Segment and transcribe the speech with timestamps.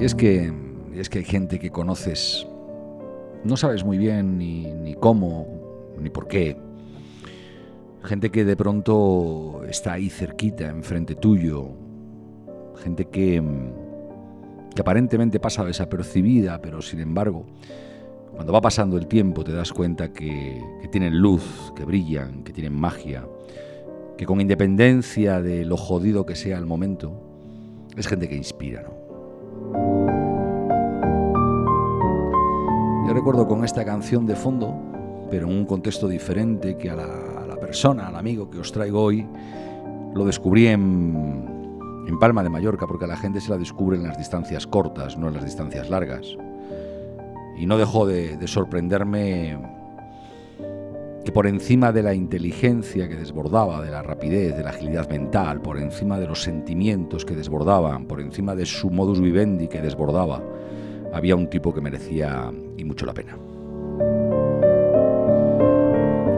[0.00, 0.50] Y es que,
[0.94, 2.46] es que hay gente que conoces,
[3.44, 6.56] no sabes muy bien ni, ni cómo, ni por qué.
[8.04, 11.68] Gente que de pronto está ahí cerquita, enfrente tuyo.
[12.82, 13.42] Gente que,
[14.74, 17.44] que aparentemente pasa desapercibida, pero sin embargo,
[18.32, 22.54] cuando va pasando el tiempo te das cuenta que, que tienen luz, que brillan, que
[22.54, 23.26] tienen magia,
[24.16, 27.12] que con independencia de lo jodido que sea el momento,
[27.98, 28.99] es gente que inspira, ¿no?
[33.06, 34.74] Yo recuerdo con esta canción de fondo,
[35.30, 39.26] pero en un contexto diferente que a la, persona, al amigo que os traigo hoy,
[40.14, 41.46] lo descubrí en,
[42.06, 45.16] en Palma de Mallorca, porque a la gente se la descubre en las distancias cortas,
[45.16, 46.36] no en las distancias largas.
[47.58, 49.58] Y no dejó de, de sorprenderme
[51.24, 55.60] que por encima de la inteligencia que desbordaba, de la rapidez, de la agilidad mental,
[55.60, 60.42] por encima de los sentimientos que desbordaban, por encima de su modus vivendi que desbordaba,
[61.12, 63.36] había un tipo que merecía y mucho la pena.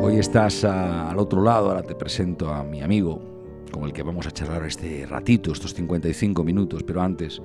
[0.02, 3.20] Hoy estás a, al otro lado, ahora te presento a mi amigo
[3.70, 7.41] con el que vamos a charlar este ratito, estos 55 minutos, pero antes,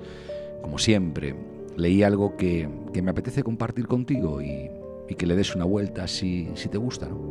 [0.61, 1.35] como siempre,
[1.77, 4.69] leí algo que, que me apetece compartir contigo y,
[5.09, 7.08] y, que le des una vuelta si, si te gusta.
[7.08, 7.27] ¿no?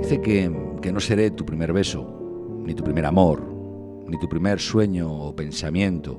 [0.00, 3.42] Dice que, que no seré tu primer beso, ni tu primer amor,
[4.06, 6.18] ni tu primer sueño o pensamiento,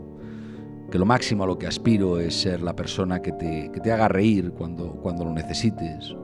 [0.90, 3.92] que lo máximo a lo que aspiro es ser la persona que te, que te
[3.92, 6.16] haga reír cuando, cuando lo necesites,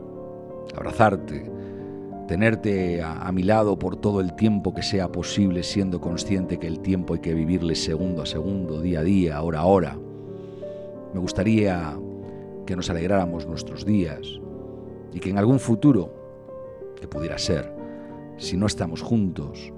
[0.76, 1.52] abrazarte,
[2.28, 6.68] tenerte a, a, mi lado por todo el tiempo que sea posible, siendo consciente que
[6.68, 10.00] el tiempo hay que vivirle segundo a segundo, día a día, hora a hora.
[11.14, 11.96] Me gustaría
[12.72, 14.40] que nos alegráramos nuestros días
[15.12, 16.14] y que en algún futuro,
[16.96, 17.70] que pudiera ser,
[18.38, 19.74] si no estamos juntos,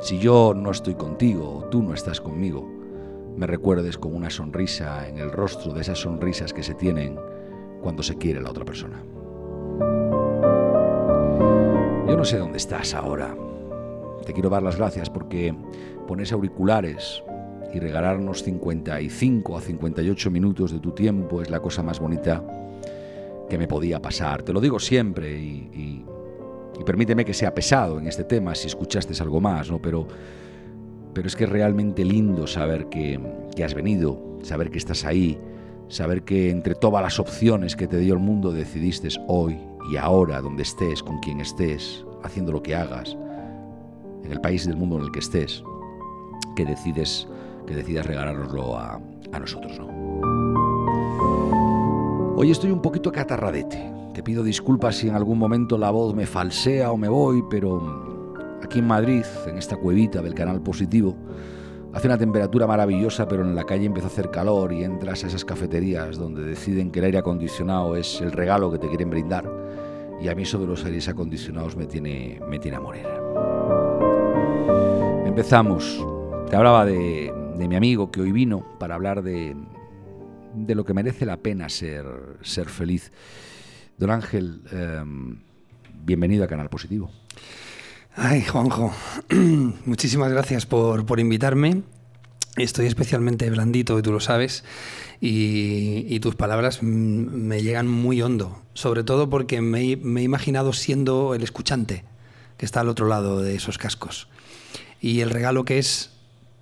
[0.00, 2.66] si yo no estoy contigo o tú no estás conmigo,
[3.36, 7.20] me recuerdes con una sonrisa en el rostro de esas sonrisas que se tienen
[7.82, 9.04] cuando se quiere la otra persona.
[12.08, 13.36] Yo no sé dónde estás ahora.
[14.24, 15.54] Te quiero dar las gracias porque
[16.08, 17.22] pones auriculares
[17.72, 22.42] y regalarnos 55 a 58 minutos de tu tiempo es la cosa más bonita
[23.48, 24.42] que me podía pasar.
[24.42, 26.04] Te lo digo siempre y,
[26.84, 29.80] permíteme que sea pesado en este tema si escuchaste algo más, ¿no?
[29.80, 30.06] Pero
[31.12, 33.18] pero es que es realmente lindo saber que,
[33.56, 35.38] que, has venido, saber que estás ahí,
[35.88, 39.58] saber que entre todas las opciones que te dio el mundo decidiste hoy
[39.90, 43.16] y ahora, donde estés, con quien estés, haciendo lo que hagas,
[44.22, 45.64] en el país del mundo en el que estés,
[46.54, 47.26] que decides,
[47.66, 49.00] que decidas regalárnoslo a,
[49.32, 49.78] a nosotros.
[49.78, 50.00] ¿no?
[52.36, 53.92] Hoy estoy un poquito catarradete.
[54.14, 58.30] Te pido disculpas si en algún momento la voz me falsea o me voy, pero
[58.62, 61.14] aquí en Madrid, en esta cuevita del canal positivo,
[61.92, 65.26] hace una temperatura maravillosa, pero en la calle empieza a hacer calor y entras a
[65.26, 69.50] esas cafeterías donde deciden que el aire acondicionado es el regalo que te quieren brindar.
[70.20, 73.06] Y a mí eso de los aires acondicionados me tiene, me tiene a morir.
[75.26, 76.06] Empezamos.
[76.48, 79.54] Te hablaba de, de mi amigo que hoy vino para hablar de,
[80.54, 82.06] de lo que merece la pena ser,
[82.42, 83.12] ser feliz.
[83.98, 85.02] Don Ángel, eh,
[86.02, 87.10] bienvenido a Canal Positivo.
[88.16, 88.92] Ay, Juanjo,
[89.84, 91.82] muchísimas gracias por, por, invitarme.
[92.56, 94.64] Estoy especialmente blandito, y tú lo sabes,
[95.20, 101.42] y, tus palabras me llegan muy hondo, sobre todo porque me, he imaginado siendo el
[101.42, 102.04] escuchante
[102.56, 104.28] que está al otro lado de esos cascos.
[105.00, 106.19] Y el regalo que es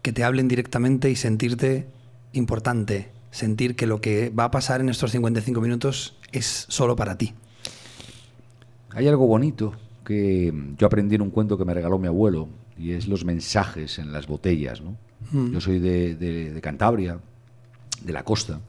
[0.08, 1.86] que te hablen directamente y sentirte
[2.32, 7.18] importante, sentir que lo que va a pasar en estos 55 minutos es solo para
[7.18, 7.34] ti.
[8.88, 9.74] Hay algo bonito
[10.06, 12.48] que yo aprendí en un cuento que me regaló mi abuelo
[12.78, 14.80] y es los mensajes en las botellas.
[14.80, 14.96] ¿no?
[15.30, 15.52] Mm.
[15.52, 17.20] Yo soy de, de, de, Cantabria,
[18.02, 18.60] de la costa,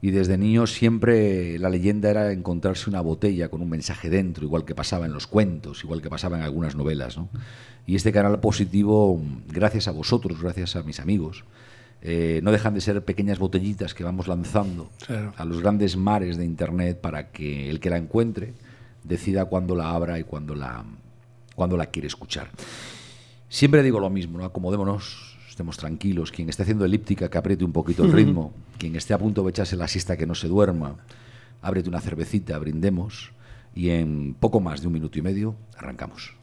[0.00, 4.64] y desde niño siempre la leyenda era encontrarse una botella con un mensaje dentro, igual
[4.64, 7.18] que pasaba en los cuentos, igual que pasaba en algunas novelas.
[7.18, 7.28] ¿no?
[7.90, 11.42] Y este canal positivo, gracias a vosotros, gracias a mis amigos,
[12.02, 15.32] eh, no dejan de ser pequeñas botellitas que vamos lanzando claro.
[15.36, 18.54] a los grandes mares de Internet para que el que la encuentre
[19.02, 20.84] decida cuándo la abra y cuándo la,
[21.56, 22.52] cuándo la quiere escuchar.
[23.48, 24.44] Siempre digo lo mismo, ¿no?
[24.44, 26.30] acomodémonos, estemos tranquilos.
[26.30, 28.54] Quien esté haciendo elíptica, que apriete un poquito el ritmo.
[28.78, 30.94] Quien esté a punto de echarse la siesta, que no se duerma.
[31.60, 33.32] Ábrete una cervecita, brindemos.
[33.74, 36.38] Y en poco más de un minuto y medio, arrancamos.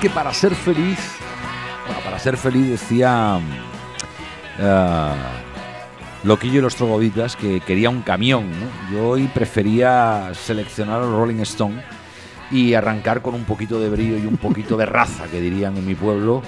[0.00, 0.98] Que para ser feliz,
[2.04, 3.40] para ser feliz decía
[4.60, 8.48] uh, Loquillo y los Trogloditas que quería un camión.
[8.48, 8.92] ¿no?
[8.92, 11.82] Yo hoy prefería seleccionar a Rolling Stone
[12.50, 15.86] y arrancar con un poquito de brillo y un poquito de raza, que dirían en
[15.86, 16.42] mi pueblo.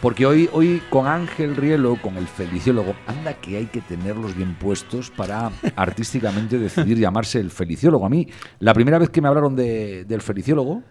[0.00, 4.54] Porque hoy, hoy con Ángel Rielo, con el feliciólogo, anda que hay que tenerlos bien
[4.54, 8.06] puestos para artísticamente decidir llamarse el feliciólogo.
[8.06, 8.28] A mí,
[8.58, 10.82] la primera vez que me hablaron de, del feliciólogo,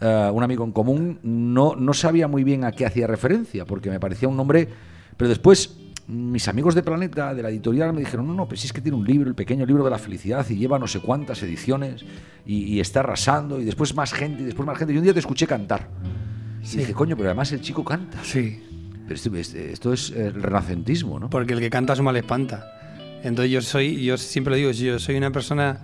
[0.00, 3.90] uh, un amigo en común, no, no sabía muy bien a qué hacía referencia, porque
[3.90, 4.68] me parecía un nombre,
[5.16, 5.78] pero después
[6.08, 8.96] mis amigos de Planeta, de la editorial, me dijeron, no, no, pues es que tiene
[8.96, 12.04] un libro, el pequeño libro de la felicidad, y lleva no sé cuántas ediciones,
[12.44, 14.94] y, y está arrasando, y después más gente, y después más gente.
[14.94, 15.88] Y un día te escuché cantar.
[16.62, 18.18] Y dije, coño, pero además el chico canta.
[18.22, 18.62] Sí.
[19.06, 21.30] Pero esto, esto es el renacentismo, ¿no?
[21.30, 23.20] Porque el que canta su mal espanta.
[23.22, 25.80] Entonces yo soy, yo siempre lo digo, yo soy una persona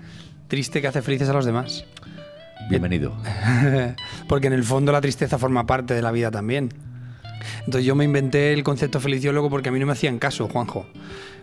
[0.48, 1.84] triste que hace felices a los demás.
[2.72, 3.12] Bienvenido.
[4.28, 6.70] Porque en el fondo la tristeza forma parte de la vida también.
[7.66, 10.86] Entonces yo me inventé el concepto feliciólogo porque a mí no me hacían caso, Juanjo.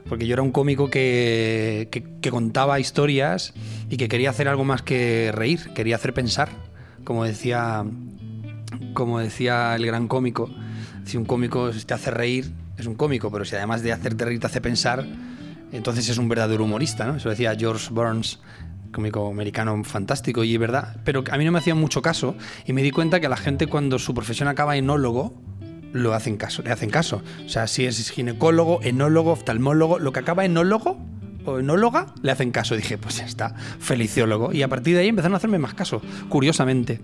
[0.07, 3.53] Porque yo era un cómico que, que, que contaba historias
[3.91, 6.49] y que quería hacer algo más que reír, quería hacer pensar.
[7.03, 7.85] Como decía,
[8.95, 10.49] como decía el gran cómico,
[11.05, 14.39] si un cómico te hace reír, es un cómico, pero si además de hacerte reír
[14.39, 15.05] te hace pensar,
[15.71, 17.17] entonces es un verdadero humorista, ¿no?
[17.17, 18.39] Eso decía George Burns,
[18.91, 22.83] cómico americano fantástico y verdad, pero a mí no me hacían mucho caso y me
[22.83, 25.41] di cuenta que la gente cuando su profesión acaba enólogo,
[25.93, 27.21] lo hacen caso, le hacen caso.
[27.45, 30.99] O sea, si es ginecólogo, enólogo, oftalmólogo, lo que acaba enólogo
[31.45, 32.75] o enóloga, le hacen caso.
[32.75, 34.53] dije, pues ya está, feliciólogo.
[34.53, 37.01] Y a partir de ahí empezaron a hacerme más caso, curiosamente.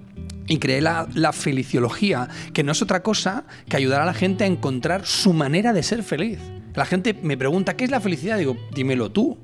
[0.48, 4.44] Y creé la, la feliciología, que no es otra cosa que ayudar a la gente
[4.44, 6.40] a encontrar su manera de ser feliz.
[6.76, 8.38] La gente me pregunta, ¿qué es la felicidad?
[8.38, 9.40] Digo, dímelo tú.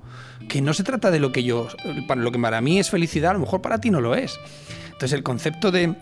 [0.52, 1.70] Que no se trata de lo que yo,
[2.10, 4.38] para lo que para mí es felicidad, a lo mejor para ti no lo es.
[4.88, 5.96] Entonces el concepto de,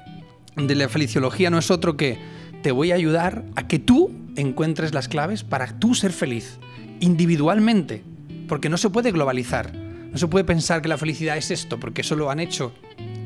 [0.56, 2.18] la feliciología no es otro que
[2.64, 6.58] te voy a ayudar a que tú encuentres las claves para tú ser feliz,
[7.00, 8.02] individualmente,
[8.48, 9.72] porque no se puede globalizar.
[9.72, 12.74] No se puede pensar que la felicidad es esto, porque eso lo han hecho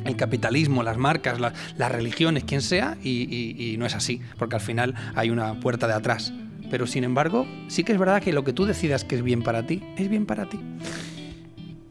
[0.03, 4.61] el capitalismo, las marcas, la, las religiones, quien sea, y no es así, porque al
[4.61, 6.33] final hay una puerta de atrás.
[6.73, 9.43] Pero sin embargo, sí que es verdad que lo que tú decidas que es bien
[9.43, 10.59] para ti, es bien para ti.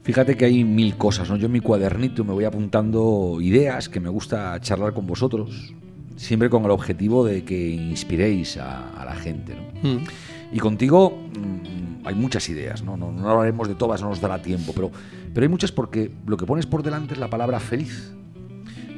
[0.02, 1.36] Fíjate que hay mil cosas, ¿no?
[1.36, 5.72] Yo en mi cuadernito me voy apuntando ideas que me gusta charlar con vosotros,
[6.16, 9.54] siempre con el objetivo de que inspiréis a, a la gente.
[9.54, 9.88] ¿no?
[9.88, 10.04] Mm.
[10.52, 12.96] Y contigo mmm, hay muchas ideas, ¿no?
[12.96, 13.12] ¿no?
[13.12, 14.90] No, hablaremos de todas, no nos dará tiempo, pero,
[15.32, 18.12] pero hay muchas porque lo que pones por delante es la palabra feliz.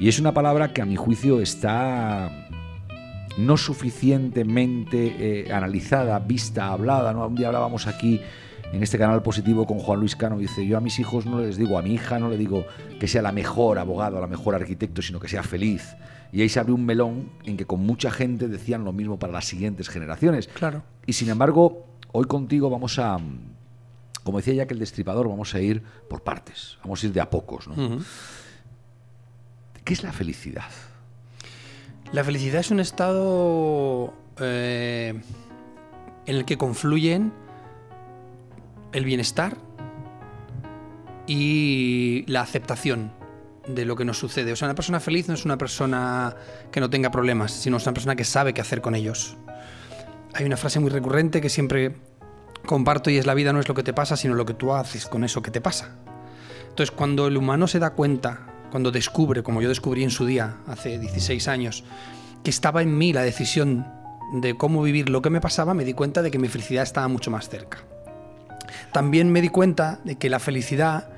[0.00, 2.48] Y es una palabra que a mi juicio está
[3.36, 7.12] no suficientemente eh, analizada, vista, hablada.
[7.12, 7.26] ¿no?
[7.26, 8.20] Un día hablábamos aquí
[8.72, 10.38] en este canal positivo con Juan Luis Cano.
[10.38, 12.64] Dice, yo a mis hijos no les digo, a mi hija no le digo
[12.98, 15.96] que sea la mejor abogado, la mejor arquitecto, sino que sea feliz.
[16.32, 19.32] Y ahí se abrió un melón en que con mucha gente decían lo mismo para
[19.32, 20.48] las siguientes generaciones.
[20.48, 20.82] Claro.
[21.06, 23.18] Y sin embargo, hoy contigo vamos a,
[24.24, 27.20] como decía ya que el destripador, vamos a ir por partes, vamos a ir de
[27.20, 27.68] a pocos.
[27.68, 27.74] ¿no?
[27.74, 28.04] Uh -huh.
[29.84, 30.70] ¿Qué es la felicidad?
[32.14, 35.20] La felicidad es un estado eh,
[36.26, 37.32] en el que confluyen
[38.92, 39.56] el bienestar
[41.26, 43.10] y la aceptación
[43.66, 44.52] de lo que nos sucede.
[44.52, 46.36] O sea, una persona feliz no es una persona
[46.70, 49.36] que no tenga problemas, sino es una persona que sabe qué hacer con ellos.
[50.34, 51.96] Hay una frase muy recurrente que siempre
[52.64, 54.72] comparto y es la vida no es lo que te pasa, sino lo que tú
[54.72, 55.96] haces con eso que te pasa.
[56.68, 60.56] Entonces, cuando el humano se da cuenta, cuando descubre, como yo descubrí en su día,
[60.66, 61.84] hace 16 años,
[62.42, 63.86] que estaba en mí la decisión
[64.32, 67.08] de cómo vivir lo que me pasaba, me di cuenta de que mi felicidad estaba
[67.08, 67.78] mucho más cerca.
[68.92, 71.08] También me di cuenta de que la felicidad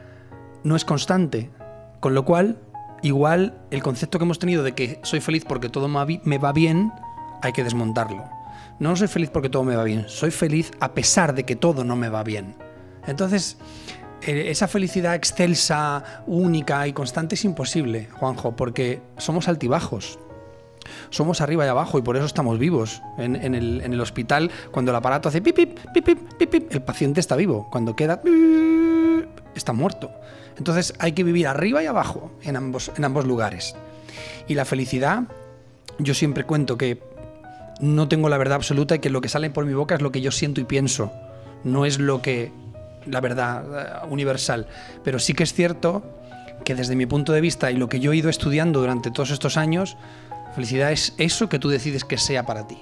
[0.65, 1.51] no es constante,
[2.01, 2.59] con lo cual,
[3.03, 6.93] igual el concepto que hemos tenido de que soy feliz porque todo me va bien,
[7.43, 8.25] hay que desmontarlo.
[8.79, 11.85] No soy feliz porque todo me va bien, soy feliz a pesar de que todo
[11.85, 12.57] no me va bien.
[13.07, 13.57] Entonces,
[14.23, 20.19] esa felicidad excelsa, única y constante es imposible, Juanjo, porque somos altibajos.
[21.11, 23.03] Somos arriba y abajo y por eso estamos vivos.
[23.19, 27.37] En, el, hospital, cuando el aparato hace pip, pip, pip, pip, pip, el paciente está
[27.37, 27.69] vivo.
[27.71, 28.21] Cuando queda,
[29.55, 30.11] está muerto.
[30.59, 33.75] Entonces hay que vivir arriba y abajo en ambos, en ambos lugares.
[34.47, 35.25] Y la felicidad,
[35.99, 37.03] yo siempre cuento que
[37.81, 40.13] no tengo la verdad absoluta y que lo que sale por mi boca es lo
[40.13, 41.13] que yo siento y pienso.
[41.65, 42.53] No es lo que
[43.07, 44.67] la verdad uh, universal.
[45.05, 46.03] Pero sí que es cierto
[46.65, 49.31] que desde mi punto de vista y lo que yo he ido estudiando durante todos
[49.31, 49.97] estos años,
[50.55, 52.79] felicidad es eso que tú decides que sea para ti.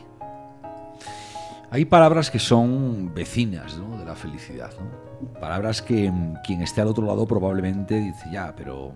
[1.70, 3.98] Hay palabras que son vecinas ¿no?
[3.98, 4.70] de la felicidad.
[4.78, 5.32] ¿no?
[5.40, 6.12] Palabras que
[6.46, 8.92] quien esté al otro lado probablemente dice, ya, pero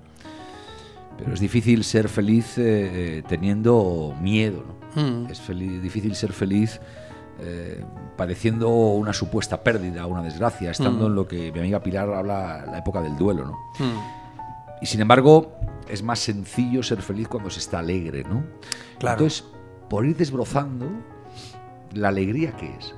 [1.19, 4.79] Pero es difícil ser feliz eh, teniendo miedo, ¿no?
[5.03, 5.27] Mm.
[5.31, 6.81] Es feliz- difícil ser feliz
[7.41, 7.85] eh,
[8.17, 11.07] padeciendo una supuesta pérdida, una desgracia, estando Mm.
[11.11, 13.53] en lo que mi amiga Pilar habla la época del duelo, ¿no?
[13.79, 13.99] Mm.
[14.83, 15.53] Y sin embargo,
[15.89, 18.45] es más sencillo ser feliz cuando se está alegre, ¿no?
[18.99, 19.19] Claro.
[19.25, 19.45] Entonces,
[19.89, 20.87] por ir desbrozando,
[21.95, 22.95] la alegría que es.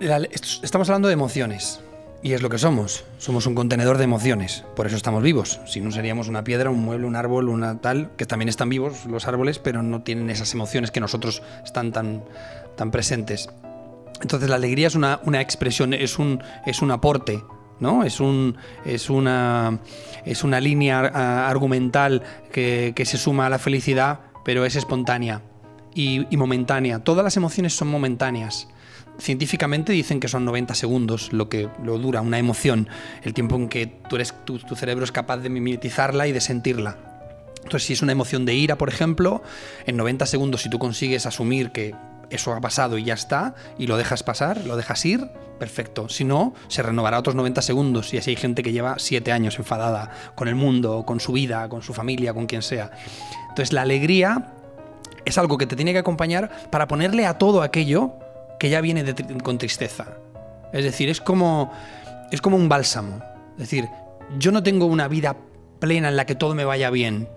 [0.00, 0.18] La-
[0.62, 1.80] estamos hablando de emociones.
[2.22, 3.04] Y es lo que somos.
[3.18, 4.64] Somos un contenedor de emociones.
[4.76, 5.60] Por eso estamos vivos.
[5.66, 9.06] Si no seríamos una piedra, un mueble, un árbol, una tal, que también están vivos
[9.06, 12.22] los árboles, pero no tienen esas emociones que nosotros están tan,
[12.76, 13.48] tan presentes.
[14.20, 17.42] Entonces la alegría es una, una expresión, es un, es un aporte,
[17.78, 18.04] ¿no?
[18.04, 19.80] Es, un, es, una,
[20.26, 22.22] es una línea argumental
[22.52, 25.40] que, que se suma a la felicidad, pero es espontánea
[25.94, 26.98] y momentánea.
[26.98, 28.68] Todas las emociones son momentáneas.
[29.20, 32.88] Científicamente dicen que son 90 segundos lo que lo dura una emoción,
[33.22, 36.40] el tiempo en que tú eres, tu, tu cerebro es capaz de mimetizarla y de
[36.40, 36.96] sentirla.
[37.62, 39.42] Entonces, si es una emoción de ira, por ejemplo,
[39.86, 41.94] en 90 segundos, si tú consigues asumir que
[42.30, 46.08] eso ha pasado y ya está, y lo dejas pasar, lo dejas ir, perfecto.
[46.08, 48.14] Si no, se renovará otros 90 segundos.
[48.14, 51.68] Y así hay gente que lleva 7 años enfadada con el mundo, con su vida,
[51.68, 52.90] con su familia, con quien sea.
[53.50, 54.54] Entonces, la alegría
[55.24, 58.14] es algo que te tiene que acompañar para ponerle a todo aquello
[58.60, 60.18] que ya viene de con tristeza.
[60.72, 61.72] Es decir, es como,
[62.30, 63.20] es como un bálsamo.
[63.54, 63.88] Es decir,
[64.38, 65.36] yo no tengo una vida
[65.80, 67.28] plena en la que todo me vaya bien,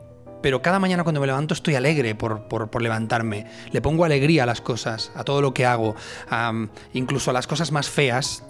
[0.41, 3.47] pero cada mañana cuando me levanto estoy alegre por, por- por levantarme.
[3.71, 5.95] Le pongo alegría a las cosas, a todo lo que hago,
[6.29, 6.51] a,
[6.93, 8.43] incluso a las cosas más feas,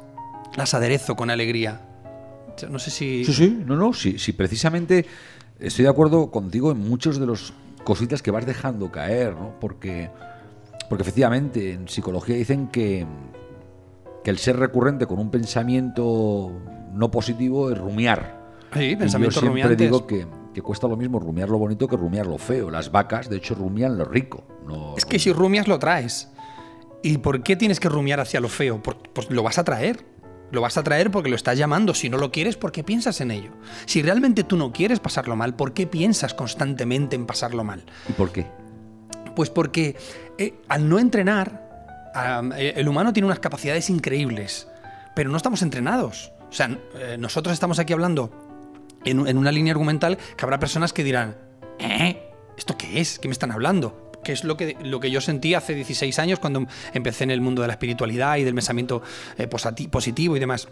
[0.58, 1.80] las aderezo con alegría.
[2.70, 3.24] No sé si...
[3.26, 5.06] Sí, sí, no, no, sí, sí, precisamente
[5.60, 7.54] estoy de acuerdo contigo en muchos de los
[7.84, 9.60] cositas que vas dejando caer, ¿no?
[9.60, 10.10] Porque,
[10.94, 13.04] porque efectivamente en psicología dicen que,
[14.24, 16.52] que el ser recurrente con un pensamiento
[16.94, 18.54] no positivo es rumiar.
[18.76, 19.78] Sí, Y yo siempre rumiantes.
[19.80, 22.70] digo que, que cuesta lo mismo rumiar lo bonito que rumiar lo feo.
[22.70, 24.44] Las vacas, de hecho, rumian lo rico.
[24.68, 26.32] No Es que si rumias lo traes.
[27.02, 28.80] ¿Y por qué tienes que rumiar hacia lo feo?
[28.84, 30.06] Pues lo vas a traer.
[30.52, 31.96] Lo vas a traer porque lo estás llamando.
[31.96, 33.50] Si no lo quieres, ¿por qué piensas en ello?
[33.88, 37.84] Si realmente tú no quieres pasarlo mal, ¿por qué piensas constantemente en pasarlo mal?
[38.08, 38.46] ¿Y por qué?
[39.36, 39.96] Pues porque
[40.38, 41.62] eh, al no entrenar,
[42.58, 44.68] eh, el humano tiene unas capacidades increíbles,
[45.16, 46.32] pero no estamos entrenados.
[46.50, 48.32] O sea, eh, nosotros estamos aquí hablando
[49.06, 51.36] en, un- en una línea argumental que habrá personas que dirán.
[52.58, 53.18] ¿Esto qué es?
[53.20, 54.12] ¿Qué me están hablando?
[54.24, 57.42] Que es lo que, lo que yo sentí hace 16 años cuando empecé en el
[57.42, 59.02] mundo de la espiritualidad y del pensamiento
[59.92, 60.68] positivo y demás.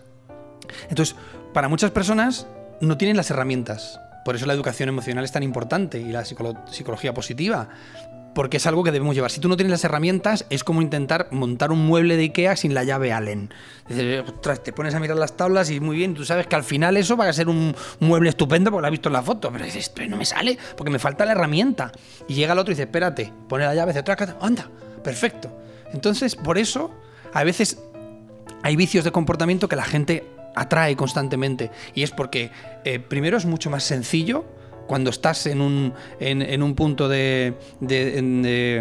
[0.89, 1.15] Entonces,
[1.53, 2.46] para muchas personas
[2.80, 4.00] no tienen las herramientas.
[4.24, 7.70] Por eso la educación emocional es tan importante y la psicolo- psicología positiva.
[8.34, 9.30] Porque es algo que debemos llevar.
[9.30, 12.74] Si tú no tienes las herramientas, es como intentar montar un mueble de Ikea sin
[12.74, 13.54] la llave Allen.
[13.90, 16.64] Dices, "Ostras, te pones a mirar las tablas y muy bien, tú sabes que al
[16.64, 19.52] final eso va a ser un mueble estupendo porque lo has visto en la foto.
[19.52, 21.92] Pero dices, "Pero no me sale porque me falta la herramienta.
[22.28, 24.70] Y llega el otro y dice, espérate, pone la llave, dice, "Traca, anda,
[25.04, 25.52] perfecto.
[25.94, 26.92] Entonces, por eso,
[27.34, 27.80] a veces
[28.64, 31.72] hay vicios de comportamiento que la gente atrae constantemente.
[31.94, 32.52] Y es porque,
[32.84, 34.46] eh, primero, es mucho más sencillo
[34.92, 38.76] cuando estás en un, en, un punto de, de- en, de-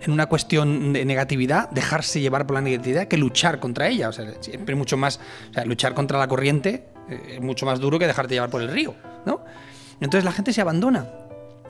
[0.00, 4.08] en una cuestión de negatividad, dejarse llevar por la negatividad que luchar contra ella.
[4.10, 5.18] O sea, siempre mucho más,
[5.50, 8.62] o sea, luchar contra la corriente eh, es mucho más duro que dejarte llevar por
[8.62, 8.94] el río,
[9.24, 9.40] ¿no?
[10.00, 11.08] Entonces la gente se abandona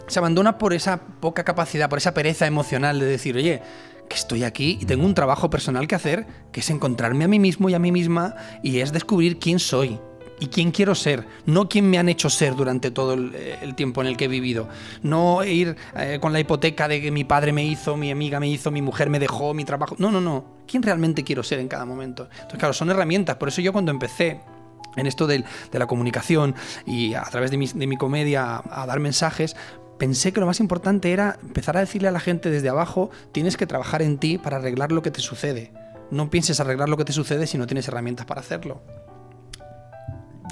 [0.08, 3.62] se abandona por esa poca capacidad, por esa pereza emocional de decir, oye,
[4.10, 7.38] que estoy aquí y tengo un trabajo personal que hacer, que es encontrarme a mí
[7.38, 9.98] mismo y a mí misma y es descubrir quién soy
[10.38, 14.08] y quién quiero ser, no quién me han hecho ser durante todo el, tiempo en
[14.08, 14.68] el que he vivido.
[15.02, 18.48] No ir eh, con la hipoteca de que mi padre me hizo, mi amiga me
[18.48, 19.96] hizo, mi mujer me dejó, mi trabajo.
[19.98, 20.44] No, no, no.
[20.66, 22.28] ¿Quién realmente quiero ser en cada momento?
[22.32, 23.36] Entonces, claro, son herramientas.
[23.36, 24.40] Por eso yo cuando empecé
[24.96, 26.54] en esto de, la comunicación
[26.86, 29.56] y a través de mi, comedia a dar mensajes,
[29.98, 33.56] pensé que lo más importante era empezar a decirle a la gente desde abajo, tienes
[33.56, 35.72] que trabajar en ti para arreglar lo que te sucede.
[36.10, 38.80] No pienses arreglar lo que te sucede si no tienes herramientas para hacerlo.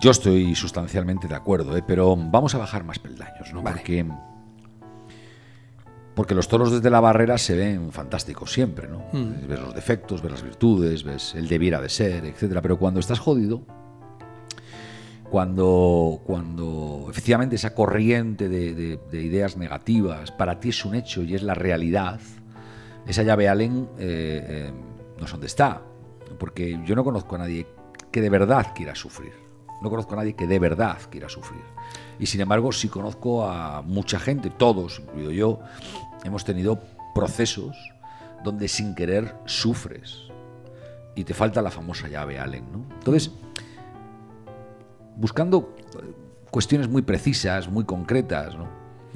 [0.03, 1.83] Yo estoy sustancialmente de acuerdo, ¿eh?
[1.87, 3.63] pero vamos a bajar más peldaños, ¿no?
[3.63, 3.77] Vale.
[3.79, 4.07] Porque,
[6.15, 8.99] porque los toros desde la barrera se ven fantásticos siempre, ¿no?
[9.13, 9.47] Mm.
[9.49, 12.61] Ves los defectos, ves las virtudes, ves el debiera de ser, etcétera.
[12.61, 13.63] Pero cuando estás jodido,
[15.31, 21.23] cuando, cuando efectivamente esa corriente de, de- de ideas negativas para ti es un hecho
[21.23, 22.21] y es la realidad,
[23.07, 24.73] esa llave Allen eh, eh,
[25.19, 25.83] no sé dónde está.
[26.39, 27.67] Porque yo no conozco a nadie
[28.11, 29.33] que de verdad quiera sufrir.
[29.85, 31.61] No conozco a nadie que de verdad quiera sufrir.
[32.19, 35.61] Y sin embargo, sí conozco a mucha gente, todos, incluido yo,
[36.25, 36.81] hemos tenido
[37.14, 37.76] procesos
[38.43, 40.23] donde sin querer sufres.
[41.14, 42.87] Y te falta la famosa llave Allen, ¿no?
[42.95, 43.30] Entonces,
[45.17, 46.15] buscando eh,
[46.50, 48.67] cuestiones muy precisas, muy concretas, ¿no?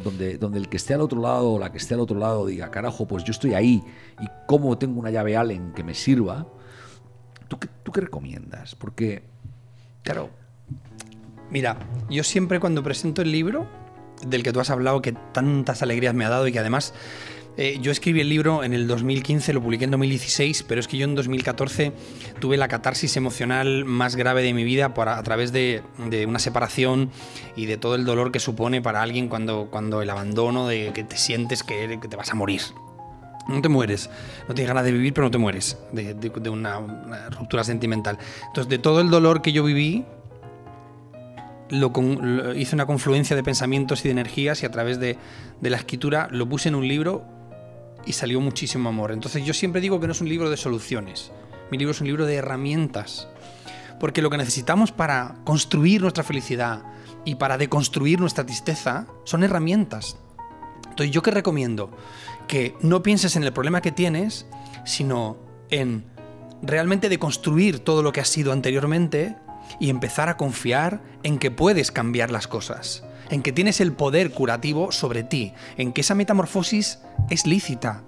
[0.04, 2.44] Donde, donde el que esté al otro lado o la que esté al otro lado
[2.44, 3.82] diga, carajo, pues yo estoy ahí
[4.20, 6.46] y cómo tengo una llave Allen que me sirva,
[7.48, 8.74] ¿tú qué, tú qué recomiendas?
[8.74, 9.22] Porque,
[10.02, 10.36] claro...
[11.50, 11.78] Mira,
[12.10, 13.66] yo siempre cuando presento el libro,
[14.26, 16.92] del que tú has hablado, que tantas alegrías me ha dado y que además
[17.60, 20.96] eh, yo escribí el libro en el 2015, lo publiqué en 2016, pero es que
[20.96, 21.92] yo en 2014
[22.38, 25.82] tuve la catarsis emocional más grave de mi vida a través de,
[26.28, 27.10] una separación
[27.56, 31.02] y de todo el dolor que supone para alguien cuando, cuando el abandono, de que
[31.02, 32.62] te sientes que, te vas a morir.
[33.48, 34.08] No te mueres,
[34.46, 36.78] no tienes ganas de vivir, pero no te mueres de, una,
[37.30, 38.18] ruptura sentimental.
[38.46, 40.04] Entonces, de todo el dolor que yo viví,
[41.70, 41.92] lo,
[42.54, 45.18] hice una confluencia de pensamientos y de energías y a través de,
[45.60, 47.24] de, la escritura lo puse en un libro
[48.06, 49.12] y salió muchísimo amor.
[49.12, 51.32] Entonces yo siempre digo que no es un libro de soluciones,
[51.70, 53.28] mi libro es un libro de herramientas,
[54.00, 56.82] porque lo que necesitamos para construir nuestra felicidad
[57.24, 60.16] y para deconstruir nuestra tristeza son herramientas.
[60.88, 61.90] Entonces yo que recomiendo
[62.46, 64.46] que no pienses en el problema que tienes,
[64.84, 65.36] sino
[65.70, 66.04] en
[66.62, 69.36] realmente deconstruir todo lo que has sido anteriormente
[69.80, 74.30] y empezar a confiar en que puedes cambiar las cosas en que tienes el poder
[74.30, 78.02] curativo sobre ti, en que esa metamorfosis es lícita,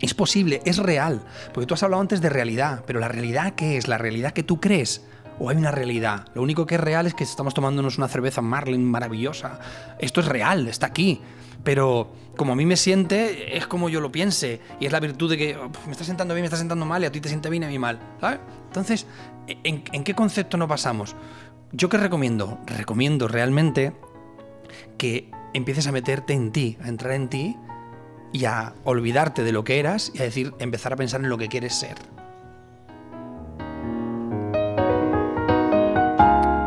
[0.00, 1.22] es posible, es real.
[1.52, 3.88] Porque tú has hablado antes de realidad, pero la realidad qué es?
[3.88, 5.04] La realidad que tú crees.
[5.38, 6.26] ¿O hay una realidad?
[6.34, 9.58] Lo único que es real es que estamos tomándonos una cerveza Marlin maravillosa.
[9.98, 11.20] Esto es real, está aquí.
[11.64, 14.60] Pero como a mí me siente, es como yo lo piense.
[14.80, 17.06] Y es la virtud de que me está sentando bien, me está sentando mal, y
[17.06, 18.00] a ti te siente bien y a mí mal.
[18.20, 18.40] ¿sabes?
[18.66, 19.06] Entonces,
[19.46, 21.16] ¿en, ¿en qué concepto nos basamos?
[21.72, 22.58] ¿Yo qué recomiendo?
[22.66, 23.92] Recomiendo realmente
[24.98, 27.56] que empieces a meterte en ti, a entrar en ti
[28.32, 31.38] y a olvidarte de lo que eras y a decir, empezar a pensar en lo
[31.38, 31.96] que quieres ser.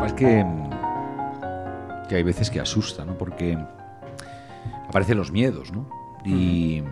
[0.06, 0.44] Es que,
[2.08, 3.16] que hay veces que asusta, ¿no?
[3.18, 3.58] Porque
[4.88, 5.88] aparecen los miedos, ¿no?
[6.24, 6.82] Y,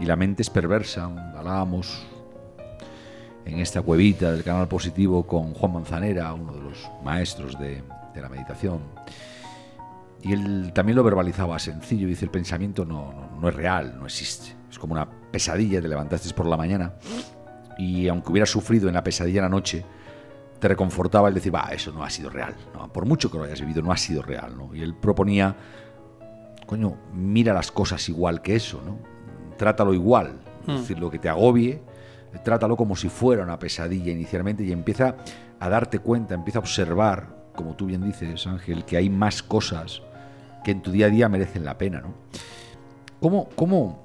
[0.00, 1.04] la mente es perversa.
[1.34, 2.04] Hablábamos
[3.46, 8.20] en esta cuevita del canal positivo con Juan Manzanera, uno de los maestros de, de
[8.20, 8.80] la meditación.
[10.20, 14.54] Y él también lo verbalizaba sencillo, dice, el pensamiento no, no, es real, no existe.
[14.70, 16.92] Es como una pesadilla, te levantaste por la mañana
[17.78, 19.84] y aunque hubieras sufrido en la pesadilla en la noche,
[20.58, 22.54] te reconfortaba el decir, va, eso no ha sido real.
[22.92, 24.56] Por mucho que lo hayas vivido, no ha sido real.
[24.56, 24.74] ¿no?
[24.74, 25.56] Y él proponía,
[26.66, 28.98] coño, mira las cosas igual que eso, ¿no?
[29.56, 30.40] Trátalo igual.
[30.62, 30.76] Es hmm.
[30.76, 31.80] decir, lo que te agobie,
[32.42, 35.16] trátalo como si fuera una pesadilla inicialmente y empieza
[35.60, 40.02] a darte cuenta, empieza a observar, como tú bien dices, Ángel, que hay más cosas
[40.64, 42.00] que en tu día a día merecen la pena.
[42.00, 42.14] ¿no?
[43.20, 44.02] ¿Cómo, cómo,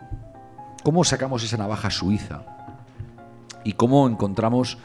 [0.84, 2.44] cómo sacamos esa navaja suiza?
[3.64, 4.78] ¿Y cómo encontramos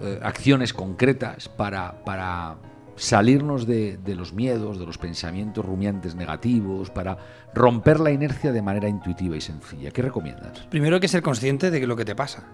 [0.00, 2.56] eh, acciones concretas para, para
[2.96, 7.18] salirnos de, los miedos, de los pensamientos rumiantes negativos, para
[7.54, 9.90] romper la inercia de manera intuitiva y sencilla?
[9.90, 10.60] ¿Qué recomiendas?
[10.70, 12.44] Primero hay que ser consciente de lo que te pasa,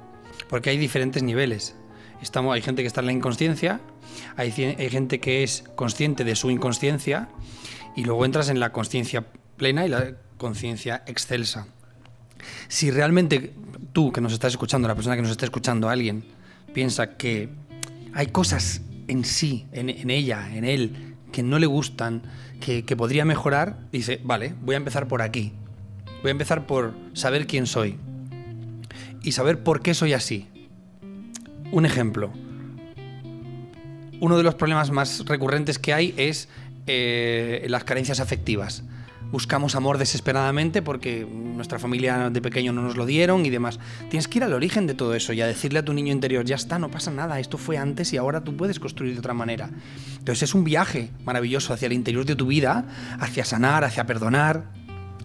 [0.48, 1.74] porque hay diferentes niveles.
[2.22, 3.80] Estamos, hay gente que está en la inconsciencia,
[4.36, 7.28] hay, hay gente que es consciente de su inconsciencia
[7.94, 9.24] y luego entras en la conciencia
[9.56, 11.66] plena y la conciencia excelsa.
[12.68, 13.52] Si realmente
[13.92, 16.24] tú que nos estás escuchando, la persona que nos está escuchando, alguien,
[16.72, 17.48] piensa que
[18.14, 22.22] hay cosas en sí, en, ella, en él, que no le gustan,
[22.60, 25.52] que, podría mejorar, dice, vale, voy a empezar por aquí.
[26.22, 27.96] Voy a empezar por saber quién soy
[29.22, 30.48] y saber por qué soy así.
[31.70, 32.32] Un ejemplo.
[34.20, 36.48] Uno de los problemas más recurrentes que hay es
[36.86, 38.82] eh, las carencias afectivas.
[39.30, 43.78] Buscamos amor desesperadamente porque nuestra familia de pequeño no nos lo dieron y demás.
[44.08, 46.46] Tienes que ir al origen de todo eso y a decirle a tu niño interior,
[46.46, 49.34] ya está, no pasa nada, esto fue antes y ahora tú puedes construir de otra
[49.34, 49.68] manera.
[50.18, 52.86] Entonces es un viaje maravilloso hacia el interior de tu vida,
[53.20, 54.64] hacia sanar, hacia perdonar,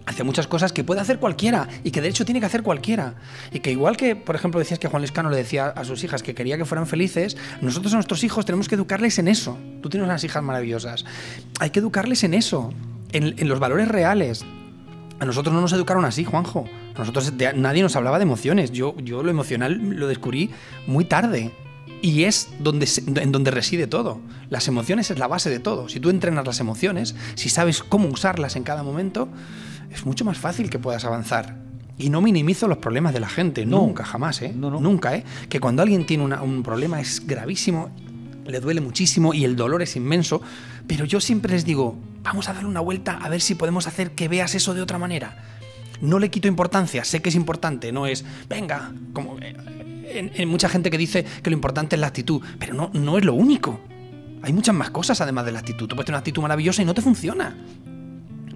[0.06, 3.14] hacia muchas cosas que puede hacer cualquiera y que de hecho tiene que hacer cualquiera.
[3.52, 6.22] Y que igual que, por ejemplo, decías que Juan Lescano le decía a sus hijas
[6.22, 9.58] que quería que fueran felices, nosotros a nuestros hijos tenemos que educarles en eso.
[9.82, 11.04] Tú tienes unas hijas maravillosas.
[11.58, 12.72] Hay que educarles en eso,
[13.14, 14.44] en, los valores reales.
[15.20, 16.66] A nosotros no nos educaron así, Juanjo.
[16.94, 18.72] A nosotros nadie nos hablaba de emociones.
[18.72, 20.50] Yo, yo lo emocional lo descubrí
[20.86, 21.52] muy tarde.
[22.02, 24.20] Y es donde, en donde reside todo.
[24.50, 25.88] Las emociones es la base de todo.
[25.88, 29.28] Si tú entrenas las emociones, si sabes cómo usarlas en cada momento,
[29.90, 31.56] es mucho más fácil que puedas avanzar.
[31.96, 34.52] Y no minimizo los problemas de la gente, nunca, jamás, ¿eh?
[34.54, 35.24] No, Nunca, ¿eh?
[35.48, 37.90] Que cuando alguien tiene un problema es gravísimo,
[38.46, 40.42] le duele muchísimo y el dolor es inmenso,
[40.86, 44.12] pero yo siempre les digo, vamos a darle una vuelta a ver si podemos hacer
[44.12, 45.36] que veas eso de otra manera.
[46.00, 49.38] No le quito importancia, sé que es importante, no es, venga, como...
[49.40, 49.54] Eh,
[50.06, 53.24] en, mucha gente que dice que lo importante es la actitud, pero no, no es
[53.24, 53.80] lo único.
[54.42, 55.88] Hay muchas más cosas además de la actitud.
[55.88, 57.56] Tú puedes tener una actitud maravillosa y no te funciona.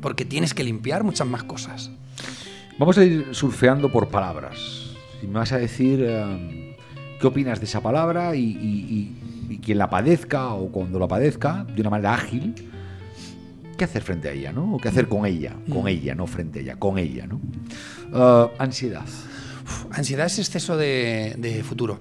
[0.01, 1.91] Porque tienes que limpiar muchas más cosas.
[2.79, 4.59] Vamos a ir surfeando por palabras.
[5.23, 6.77] Y me vas a decir eh,
[7.21, 9.13] qué opinas de esa palabra y,
[9.57, 12.55] quien la padezca o cuando la padezca de una manera ágil,
[13.79, 14.75] qué hacer frente a ella, ¿no?
[14.75, 15.89] O qué hacer con ella, con mm.
[15.89, 17.41] ella, no frente a ella, con ella, ¿no?
[18.13, 19.07] Uh, ansiedad.
[19.91, 21.99] ansiedad es exceso de, de futuro.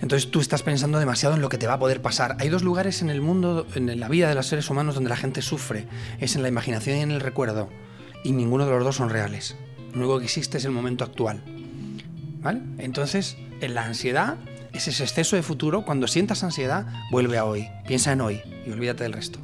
[0.00, 2.36] Entonces tú estás pensando demasiado en lo que te va a poder pasar.
[2.40, 5.16] Hay dos lugares en el mundo, en la vida de los seres humanos, donde la
[5.16, 5.86] gente sufre.
[6.20, 7.68] Es en la imaginación y en el recuerdo.
[8.24, 9.56] Y ninguno de los dos son reales.
[9.92, 11.42] Lo único que existe es el momento actual.
[12.40, 12.62] ¿Vale?
[12.78, 14.38] Entonces, en la ansiedad
[14.72, 15.84] es ese exceso de futuro.
[15.84, 17.68] Cuando sientas ansiedad, vuelve a hoy.
[17.86, 19.38] Piensa en hoy y olvídate del resto.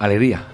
[0.00, 0.46] Alegría.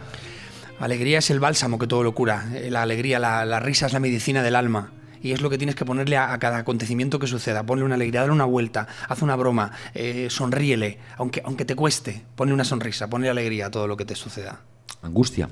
[0.81, 2.47] Alegría es el bálsamo que todo lo cura.
[2.69, 4.93] La alegría, la, la risa es la medicina del alma
[5.25, 7.65] y es lo que tienes que ponerle a, cada acontecimiento que suceda.
[7.65, 12.23] Ponle una alegría, dale una vuelta, haz una broma, eh, sonríele, aunque, aunque te cueste,
[12.37, 14.61] ponle una sonrisa, ponle alegría a todo lo que te suceda.
[15.01, 15.49] Angustia.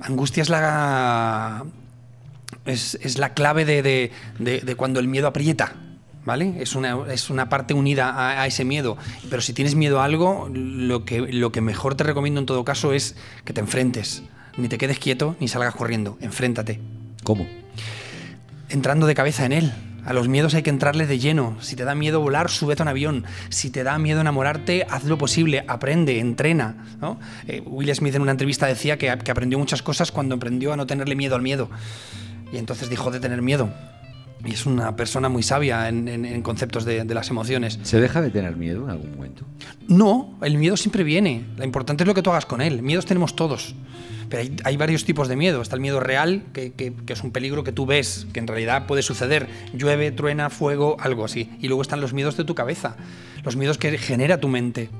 [0.00, 1.64] Angustia es la,
[2.64, 4.10] es, la clave de,
[4.76, 5.76] cuando el miedo aprieta.
[6.26, 6.56] ¿Vale?
[6.58, 8.98] Es una, es una parte unida a, a, ese miedo.
[9.30, 12.64] Pero si tienes miedo a algo, lo que, lo que mejor te recomiendo en todo
[12.64, 14.24] caso es que te enfrentes.
[14.58, 16.18] Ni te quedes quieto ni salgas corriendo.
[16.20, 16.80] Enfréntate.
[17.22, 17.46] ¿Cómo?
[18.68, 19.72] entrando de cabeza en él.
[20.04, 21.56] A los miedos hay que entrarle de lleno.
[21.60, 23.24] Si te da miedo volar, súbete a un avión.
[23.48, 26.86] Si te da miedo enamorarte, haz lo posible, aprende, entrena.
[27.48, 30.86] Eh, Will Smith en una entrevista decía que, aprendió muchas cosas cuando aprendió a no
[30.86, 31.68] tenerle miedo al miedo.
[32.52, 33.68] Y entonces dijo de tener miedo.
[34.46, 37.78] Y es una persona muy sabia en, conceptos de, de, las emociones.
[37.82, 39.44] ¿Se deja de tener miedo en algún momento?
[39.88, 41.44] No, el miedo siempre viene.
[41.56, 42.82] Lo importante es lo que tú hagas con él.
[42.82, 43.74] Miedos tenemos todos.
[44.28, 45.62] Pero hay, varios tipos de miedo.
[45.62, 49.02] Está el miedo real, que, es un peligro que tú ves, que en realidad puede
[49.02, 49.48] suceder.
[49.72, 51.50] Llueve, truena, fuego, algo así.
[51.60, 52.96] Y luego están los miedos de tu cabeza,
[53.44, 54.90] los miedos que genera tu mente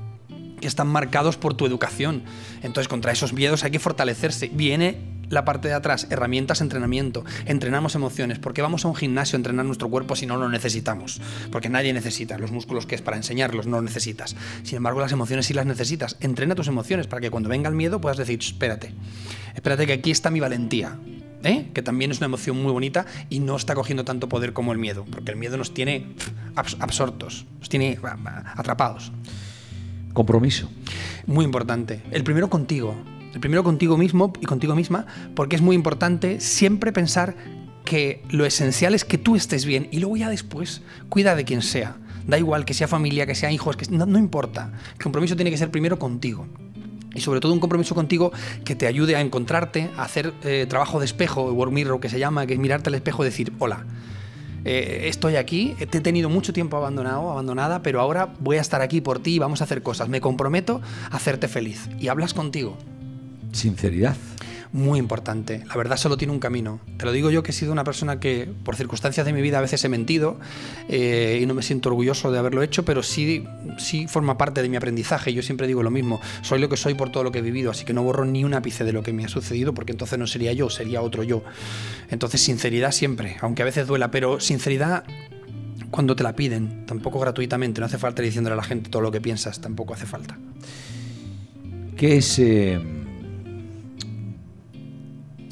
[0.59, 2.23] que están marcados por tu educación.
[2.61, 4.49] Entonces, contra esos miedos hay que fortalecerse.
[4.53, 7.23] Viene la parte de atrás, herramientas, entrenamiento.
[7.45, 8.39] Entrenamos emociones.
[8.39, 11.21] ¿Por qué vamos a un gimnasio a entrenar nuestro cuerpo si no lo necesitamos?
[11.51, 12.37] Porque nadie necesita.
[12.37, 14.35] Los músculos que es para enseñarlos no lo necesitas.
[14.63, 16.17] Sin embargo, las emociones sí las necesitas.
[16.19, 18.93] Entrena tus emociones para que cuando venga el miedo puedas decir, espérate,
[19.55, 20.97] espérate que aquí está mi valentía.
[21.43, 21.69] ¿Eh?
[21.71, 24.79] que también es una emoción muy bonita y no está cogiendo tanto poder como el
[24.79, 26.07] miedo, porque el miedo nos tiene
[26.55, 27.99] absortos, nos tiene
[28.55, 29.11] atrapados.
[30.13, 30.69] Compromiso.
[31.25, 32.01] Muy importante.
[32.11, 32.95] El primero contigo.
[33.33, 37.35] El primero contigo mismo y contigo misma, porque es muy importante siempre pensar
[37.85, 41.61] que lo esencial es que tú estés bien y luego ya después cuida de quien
[41.61, 41.97] sea.
[42.25, 44.73] Da igual que sea familia, que sea hijos, que no, importa.
[44.97, 46.45] El compromiso tiene que ser primero contigo.
[47.15, 48.33] Y sobre todo un compromiso contigo
[48.65, 52.19] que te ayude a encontrarte, a hacer eh, trabajo de espejo, work mirror que se
[52.19, 53.85] llama, que es mirarte al espejo y decir, hola,
[54.67, 58.81] eh, estoy aquí, te he tenido mucho tiempo abandonado, abandonada, pero ahora voy a estar
[58.81, 60.09] aquí por ti y vamos a hacer cosas.
[60.09, 61.87] Me comprometo a hacerte feliz.
[61.99, 62.77] Y hablas contigo.
[63.53, 64.17] Sinceridad.
[64.73, 65.63] Muy importante.
[65.67, 66.79] La verdad solo tiene un camino.
[66.97, 69.59] Te lo digo yo que he sido una persona que por circunstancias de mi vida
[69.59, 70.39] a veces he mentido
[70.89, 73.45] eh, y no me siento orgulloso de haberlo hecho, pero sí,
[73.77, 75.33] sí forma parte de mi aprendizaje.
[75.33, 76.19] Yo siempre digo lo mismo.
[76.41, 78.43] Soy lo que soy por todo lo que he vivido, así que no borro ni
[78.43, 81.23] un ápice de lo que me ha sucedido porque entonces no sería yo, sería otro
[81.23, 81.43] yo.
[82.09, 85.05] Entonces sinceridad siempre, aunque a veces duela, pero sinceridad
[85.91, 89.11] cuando te la piden, tampoco gratuitamente, no hace falta diciéndole a la gente todo lo
[89.11, 90.37] que piensas, tampoco hace falta.
[91.95, 92.37] ¿Qué es...
[92.39, 92.79] Eh,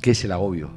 [0.06, 0.70] ¿Qué es el agobio?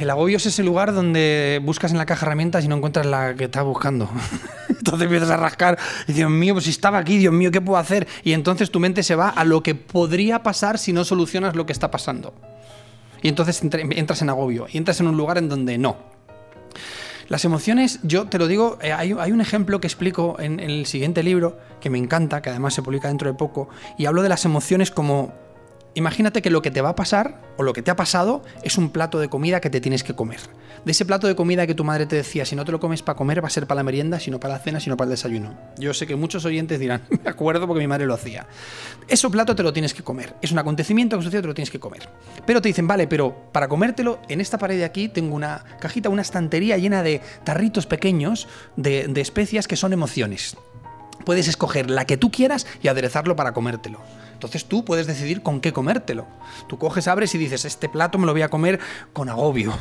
[0.00, 3.36] El agobio es ese lugar donde buscas en la caja herramientas y no encuentras la
[3.36, 4.10] que estás buscando.
[4.68, 5.78] entonces empiezas a rascar
[6.08, 8.08] Dios mío, pues si estaba aquí, Dios mío, ¿qué puedo hacer?
[8.24, 11.66] Y entonces tu mente se va a lo que podría pasar si no solucionas lo
[11.66, 12.34] que está pasando.
[13.22, 15.98] Y entonces entras en agobio y entras en un lugar en donde no.
[17.28, 21.22] Las emociones, yo te lo digo, eh, hay, un ejemplo que explico en el siguiente
[21.22, 24.44] libro que me encanta, que además se publica dentro de poco, y hablo de las
[24.44, 25.45] emociones como
[25.96, 28.76] Imagínate que lo que te va a pasar o lo que te ha pasado es
[28.76, 30.40] un plato de comida que te tienes que comer.
[30.84, 33.00] De ese plato de comida que tu madre te decía, si no te lo comes
[33.00, 35.12] para comer, va a ser para la merienda, sino para la cena, sino para el
[35.12, 35.58] desayuno.
[35.78, 38.46] Yo sé que muchos oyentes dirán, me acuerdo porque mi madre lo hacía.
[39.08, 40.34] Ese plato te lo tienes que comer.
[40.42, 42.06] Es un acontecimiento que sucede, te lo tienes que comer.
[42.44, 46.10] Pero te dicen, vale, pero para comértelo, en esta pared de aquí tengo una cajita,
[46.10, 50.58] una estantería llena de tarritos pequeños de especias que son emociones.
[51.24, 54.00] Puedes escoger la que tú quieras y aderezarlo para comértelo.
[54.36, 56.26] Entonces tú puedes decidir con qué comértelo.
[56.68, 58.78] Tú coges, abres y dices, este plato me lo voy a comer
[59.14, 59.72] con agobio.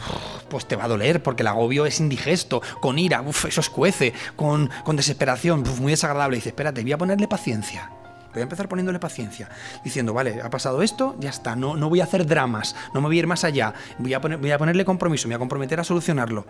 [0.49, 4.69] Pues te va a doler porque el agobio es indigesto, con ira, eso escuece, con,
[4.85, 6.37] con desesperación, muy desagradable.
[6.37, 7.91] Y dices, espérate, voy a ponerle paciencia.
[8.31, 9.49] Voy a empezar poniéndole paciencia,
[9.83, 13.07] diciendo, vale, ha pasado esto, ya está, no, no voy a hacer dramas, no me
[13.07, 15.39] voy a ir más allá, voy a, poner, voy a ponerle compromiso, me voy a
[15.39, 16.45] comprometer a solucionarlo.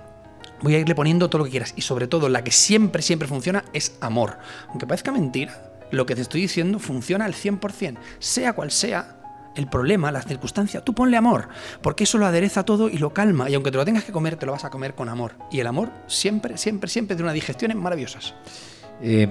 [0.61, 1.73] Voy a irle poniendo todo lo que quieras.
[1.75, 4.37] Y sobre todo, la que siempre, siempre funciona es amor.
[4.69, 9.21] Aunque parezca mentira, lo que te estoy diciendo funciona al 100%, sea cual sea
[9.55, 11.47] el problema, la circunstancia, tú ponle amor,
[11.81, 13.49] porque eso lo adereza todo y lo calma.
[13.49, 15.33] Y aunque te lo tengas que comer, te lo vas a comer con amor.
[15.49, 18.33] Y el amor siempre, siempre, siempre de una digestiones maravillosas.
[19.01, 19.29] Em,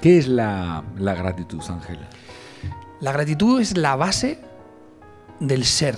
[0.00, 1.98] ¿Qué es la, la gratitud, Ángel?
[3.00, 4.40] La gratitud es la base
[5.40, 5.96] del ser.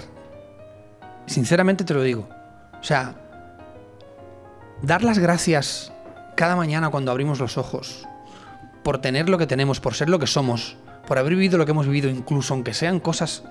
[1.26, 2.28] Sinceramente te lo digo.
[2.80, 3.14] O sea,
[4.82, 5.92] dar las gracias
[6.36, 8.06] cada mañana cuando abrimos los ojos
[8.82, 11.72] por tener lo que tenemos, por ser lo que somos, por haber vivido lo que
[11.72, 13.42] hemos vivido, incluso aunque sean cosas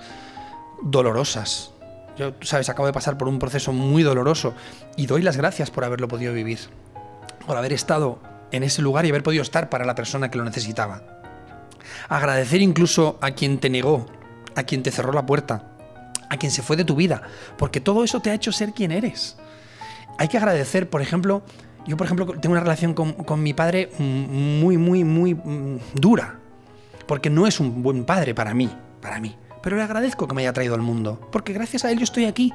[0.81, 1.71] dolorosas.
[2.17, 4.53] Yo, sabes, acabo de pasar por un proceso muy doloroso
[4.95, 6.59] y doy las gracias por haberlo podido vivir,
[7.45, 8.19] por haber estado
[8.51, 11.03] en ese lugar y haber podido estar para la persona que lo necesitaba.
[12.09, 14.07] Agradecer incluso a quien te negó,
[14.55, 15.63] a quien te cerró la puerta,
[16.29, 17.21] a quien se fue de tu vida,
[17.57, 19.37] porque todo eso te ha hecho ser quien eres.
[20.19, 21.43] Hay que agradecer, por ejemplo,
[21.87, 26.39] yo por ejemplo tengo una relación con, con mi padre muy, muy, muy mm, dura,
[27.07, 28.69] porque no es un buen padre para mí,
[29.01, 29.37] para mí.
[29.63, 32.25] Pero le agradezco que me haya traído al mundo, porque gracias a él yo estoy
[32.25, 32.51] aquí.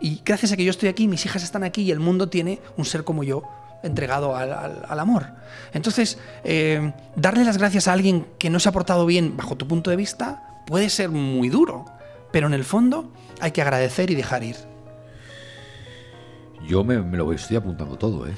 [0.00, 2.60] Y gracias a que yo estoy aquí, mis hijas están aquí y el mundo tiene
[2.76, 3.42] un ser como yo
[3.82, 5.26] entregado al, amor.
[5.72, 9.66] Entonces, eh, darle las gracias a alguien que no se ha portado bien bajo tu
[9.66, 11.86] punto de vista puede ser muy duro,
[12.30, 14.69] pero en el fondo hay que agradecer y dejar ir.
[16.70, 18.34] Yo me, me lo estoy apuntando todo, ¿eh?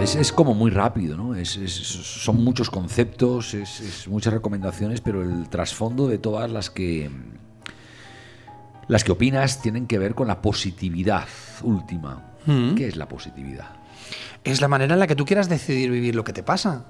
[0.00, 1.32] Es, como muy rápido, ¿no?
[1.44, 7.08] son muchos conceptos, es, muchas recomendaciones, pero el trasfondo de todas las que
[8.88, 11.28] las que opinas tienen que ver con la positividad
[11.62, 12.34] última.
[12.44, 12.74] Mm.
[12.74, 13.76] ¿Qué es la positividad?
[14.42, 16.84] Es la manera en la que tú quieras decidir vivir lo que te pasa.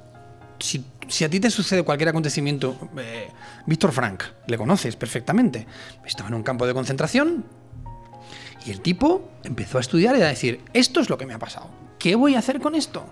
[0.59, 0.83] Si,
[1.23, 3.29] a ti te sucede cualquier acontecimiento, eh,
[3.66, 5.66] Víctor Frank, le conoces perfectamente,
[6.07, 7.44] estaba en un campo de concentración
[8.64, 11.38] y el tipo empezó a estudiar y a decir, esto es lo que me ha
[11.38, 13.07] pasado ¿qué voy a hacer con esto?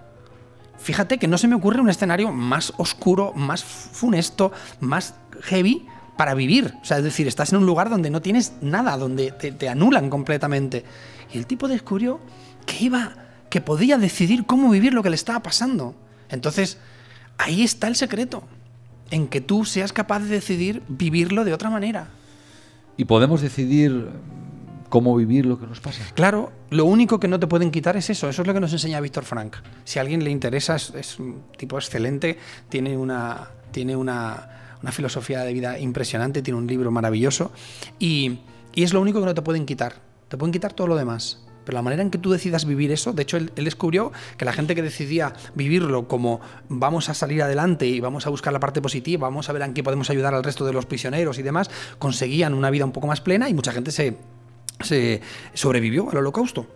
[0.77, 5.87] Fíjate que no se me ocurre un escenario más oscuro, más funesto, más heavy
[6.19, 6.75] para vivir.
[6.83, 10.11] O sea, es decir, estás en un lugar donde no tienes nada, donde te, anulan
[10.11, 10.85] completamente.
[11.33, 12.21] Y el tipo descubrió
[12.67, 13.15] que iba,
[13.49, 15.95] que podía decidir cómo vivir lo que le estaba pasando.
[16.29, 16.77] Entonces,
[17.39, 18.45] ahí está el secreto,
[19.11, 22.11] en que tú seas capaz de decidir vivirlo de otra manera.
[22.99, 24.11] Y podemos decidir
[24.93, 26.05] cómo vivir lo que nos pasa.
[26.13, 28.29] Claro, lo único que no te pueden quitar es eso.
[28.29, 29.57] Eso es lo que nos enseña Víctor Frank.
[29.85, 32.37] Si a alguien le interesa, es, un tipo excelente,
[32.69, 34.51] tiene una, tiene una,
[34.91, 37.53] filosofía de vida impresionante, tiene un libro maravilloso
[37.99, 38.41] y,
[38.75, 39.95] es lo único que no te pueden quitar.
[40.29, 41.43] Te pueden quitar todo lo demás.
[41.65, 44.53] Pero la manera en que tú decidas vivir eso, de hecho él, descubrió que la
[44.53, 48.83] gente que decidía vivirlo como vamos a salir adelante y vamos a buscar la parte
[48.83, 51.71] positiva, vamos a ver en qué podemos ayudar al resto de los prisioneros y demás,
[51.99, 54.19] conseguían una vida un poco más plena y mucha gente se,
[54.83, 55.21] se
[55.55, 56.67] sobrevivió al holocausto.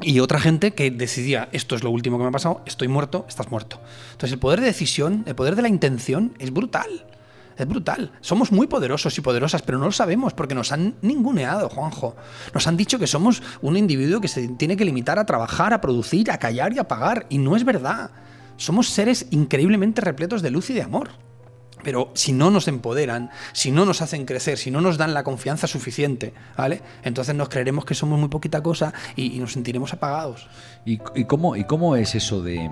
[0.00, 3.24] Y otra gente que decidía, esto es lo último que me ha pasado, estoy muerto,
[3.28, 3.80] estás muerto.
[4.12, 7.06] Entonces el poder de decisión, el poder de la intención es brutal.
[7.56, 8.10] Es brutal.
[8.20, 12.16] Somos muy poderosos y poderosas, pero no lo sabemos porque nos han ninguneado, Juanjo.
[12.52, 15.80] Nos han dicho que somos un individuo que se tiene que limitar a trabajar, a
[15.80, 17.26] producir, a callar y a pagar.
[17.28, 18.10] Y no es verdad.
[18.56, 21.10] Somos seres increíblemente repletos de luz y de amor.
[21.82, 25.24] Pero si no nos empoderan, si no nos hacen crecer, si no nos dan la
[25.24, 26.80] confianza suficiente, ¿vale?
[27.02, 30.48] Entonces nos creeremos que somos muy poquita cosa y, nos sentiremos apagados.
[30.84, 32.70] ¿Y, cómo, ¿Y cómo es eso de.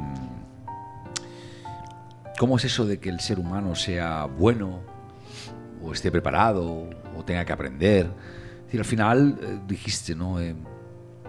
[2.38, 4.80] ¿Cómo es eso de que el ser humano sea bueno,
[5.82, 8.06] o esté preparado, o tenga que aprender?
[8.06, 10.40] Es decir, al final eh, dijiste, ¿no?
[10.40, 10.54] Eh,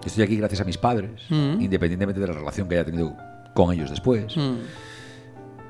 [0.06, 1.62] estoy aquí gracias a mis padres, mm.
[1.62, 3.15] independientemente de la relación que haya tenido
[3.54, 4.38] con ellos después.
[4.38, 4.58] Mm.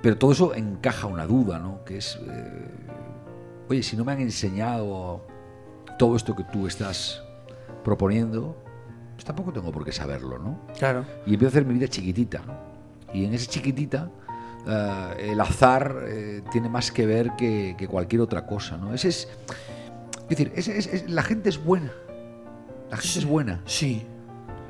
[0.02, 1.84] Pero todo eso encaja una duda, ¿no?
[1.84, 2.70] Que es, eh,
[3.70, 5.26] oye, si no me han enseñado
[6.00, 7.22] todo esto que tú estás
[7.84, 8.56] proponiendo,
[9.14, 10.60] pues tampoco tengo por qué saberlo, ¿no?
[10.78, 11.06] Claro.
[11.26, 12.42] Y empiezo a hacer mi vida chiquitita.
[13.14, 14.10] Y en esa chiquitita,
[14.68, 18.94] eh, el azar eh, tiene más que ver que, cualquier otra cosa, ¿no?
[18.94, 19.28] Ese es,
[20.30, 21.92] es decir, la gente es buena.
[22.90, 23.62] La gente es buena.
[23.66, 24.04] Sí.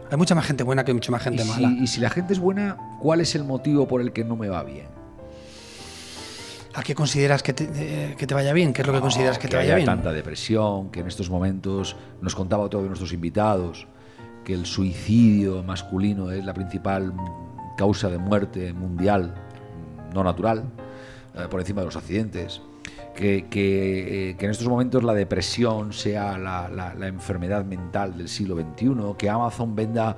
[0.10, 1.70] Hay mucha más gente buena que mucha más gente mala.
[1.70, 4.50] y si la gente es buena, ¿cuál es el motivo por el que no me
[4.50, 5.01] va bien?
[6.74, 8.74] ¿A qué consideras que te, eh, que te vaya bien?
[8.74, 9.86] ¿Qué es lo que consideras que, te vaya bien?
[9.86, 13.88] tanta depresión, que en estos momentos nos contaba otro de nuestros invitados,
[14.46, 17.14] que el suicidio masculino es la principal
[17.78, 19.34] causa de muerte mundial,
[20.14, 20.64] no natural,
[21.36, 22.62] eh, por encima de los accidentes.
[23.16, 28.18] Que, que, eh, que, en estos momentos la depresión sea la, la, la enfermedad mental
[28.18, 30.16] del siglo XXI, que Amazon venda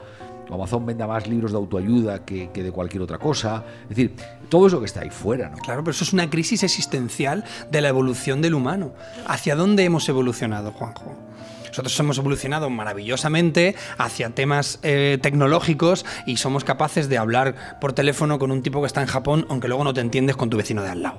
[0.52, 3.64] Amazon venda más libros de autoayuda que, de cualquier otra cosa.
[3.84, 4.16] Es decir,
[4.50, 5.50] todo eso que está ahí fuera.
[5.50, 5.58] ¿no?
[5.58, 8.94] Claro, pero eso es una crisis existencial de la evolución del humano.
[9.28, 11.16] ¿Hacia dónde hemos evolucionado, Juanjo?
[11.74, 18.38] Nosotros hemos evolucionado maravillosamente hacia temas eh, tecnológicos y somos capaces de hablar por teléfono
[18.38, 20.84] con un tipo que está en Japón, aunque luego no te entiendes con tu vecino
[20.84, 21.18] de al lado.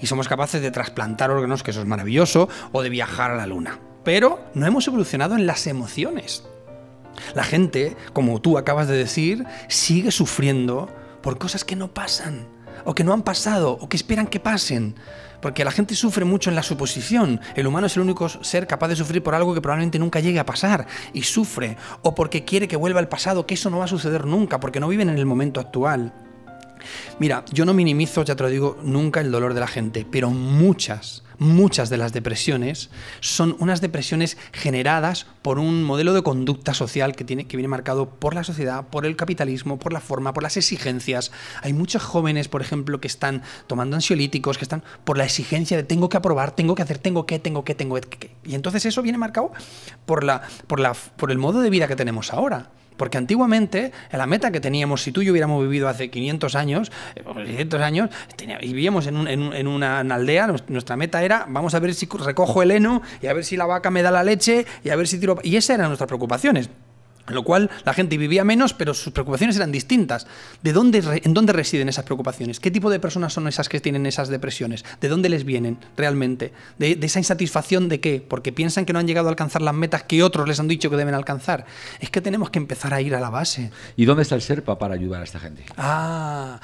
[0.00, 3.46] Y somos capaces de trasplantar órganos, que eso es maravilloso, o de viajar a la
[3.46, 3.78] luna.
[4.02, 6.44] Pero no hemos evolucionado en las emociones.
[7.34, 10.88] La gente, como tú acabas de decir, sigue sufriendo
[11.22, 12.46] por cosas que no pasan,
[12.84, 14.94] o que no han pasado, o que esperan que pasen.
[15.40, 17.40] Porque la gente sufre mucho en la suposición.
[17.54, 20.38] El humano es el único ser capaz de sufrir por algo que probablemente nunca llegue
[20.38, 20.86] a pasar.
[21.14, 21.78] Y sufre.
[22.02, 24.80] O porque quiere que vuelva al pasado, que eso no va a suceder nunca, porque
[24.80, 26.12] no viven en el momento actual.
[27.18, 30.30] Mira, yo no minimizo, ya te lo digo, nunca el dolor de la gente, pero
[30.30, 37.16] muchas, muchas de las depresiones son unas depresiones generadas por un modelo de conducta social
[37.16, 40.42] que, tiene, que viene marcado por la sociedad, por el capitalismo, por la forma, por
[40.42, 41.32] las exigencias.
[41.62, 45.82] Hay muchos jóvenes, por ejemplo, que están tomando ansiolíticos, que están por la exigencia de
[45.82, 48.36] tengo que aprobar, tengo que hacer, tengo que, tengo que, tengo que.
[48.44, 49.50] Y entonces eso viene marcado
[50.04, 52.70] por, la, por, la, por el modo de vida que tenemos ahora.
[52.96, 56.92] Porque antiguamente, la meta que teníamos, si tú y yo hubiéramos vivido hace 500 años,
[57.24, 58.10] 500 eh, años,
[58.60, 63.00] vivíamos en, en, una aldea, nuestra meta era, vamos a ver si recojo el heno,
[63.22, 65.38] y a ver si la vaca me da la leche, y a ver si tiro...
[65.42, 66.68] Y esas eran nuestras preocupaciones
[67.30, 70.26] lo cual la gente vivía menos, pero sus preocupaciones eran distintas.
[70.62, 72.60] ¿De dónde, ¿En dónde residen esas preocupaciones?
[72.60, 74.84] ¿Qué tipo de personas son esas que tienen esas depresiones?
[75.00, 76.52] ¿De dónde les vienen realmente?
[76.78, 78.24] ¿De, esa insatisfacción de qué?
[78.26, 80.90] Porque piensan que no han llegado a alcanzar las metas que otros les han dicho
[80.90, 81.66] que deben alcanzar.
[82.00, 83.70] Es que tenemos que empezar a ir a la base.
[83.96, 85.64] ¿Y dónde está el SERPA para ayudar a esta gente?
[85.76, 86.60] Ah,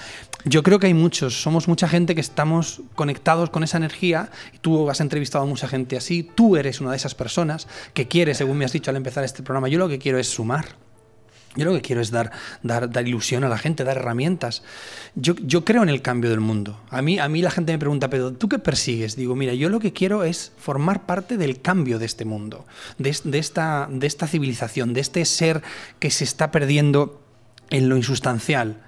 [0.46, 1.42] yo creo que hay muchos.
[1.42, 4.30] Somos mucha gente que estamos conectados con esa energía.
[4.62, 6.22] Tú has entrevistado a mucha gente así.
[6.22, 9.42] Tú eres una de esas personas que quiere, según me has dicho al empezar este
[9.42, 10.86] programa, yo lo que quiero es sumar
[11.56, 12.30] yo lo que quiero es dar,
[12.62, 14.62] dar, dar ilusión a la gente, dar herramientas.
[15.14, 16.78] Yo, yo, creo en el cambio del mundo.
[16.90, 19.16] A mí, a mí la gente me pregunta, pero ¿tú qué persigues?
[19.16, 22.66] Digo, mira, yo lo que quiero es formar parte del cambio de este mundo,
[22.98, 25.62] de, esta, de esta civilización, de este ser
[25.98, 27.22] que se está perdiendo
[27.70, 28.85] en lo insustancial.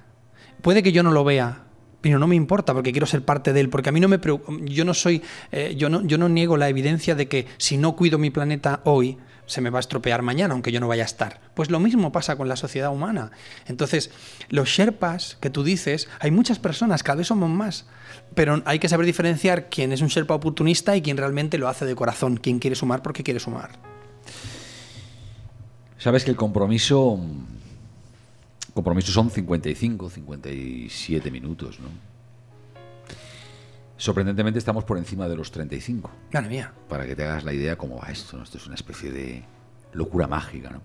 [0.63, 1.65] Puede que yo no lo vea,
[2.01, 4.19] pero no me importa porque quiero ser parte de él, porque a mí no me
[4.65, 7.97] yo no soy, eh, yo, no, yo no niego la evidencia de que si no
[7.97, 11.07] cuido mi planeta hoy, se me va a estropear mañana, aunque yo no vaya a
[11.07, 11.41] estar.
[11.55, 13.31] Pues lo mismo pasa con la sociedad humana.
[13.67, 14.11] Entonces,
[14.51, 17.87] los Sherpas que tú dices, hay muchas personas, cada vez somos más,
[18.35, 21.87] pero hay que saber diferenciar quién es un Sherpa oportunista y quién realmente lo hace
[21.87, 23.71] de corazón, quién quiere sumar porque quiere sumar.
[25.97, 27.19] Sabes que el compromiso
[28.79, 31.89] compromiso son 55, 57 minutos, ¿no?
[33.97, 36.09] Sorprendentemente estamos por encima de los 35.
[36.33, 36.73] Madre mía.
[36.89, 38.41] Para que te hagas la idea cómo va esto.
[38.41, 39.43] Esto es una especie de
[39.93, 40.71] locura mágica.
[40.71, 40.81] ¿no?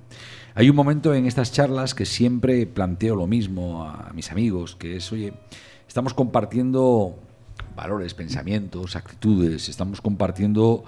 [0.56, 4.96] Hay un momento en estas charlas que siempre planteo lo mismo a mis amigos, que
[4.96, 5.36] es, oye,
[5.88, 7.20] estamos compartiendo
[7.76, 10.84] valores, pensamientos, actitudes, estamos compartiendo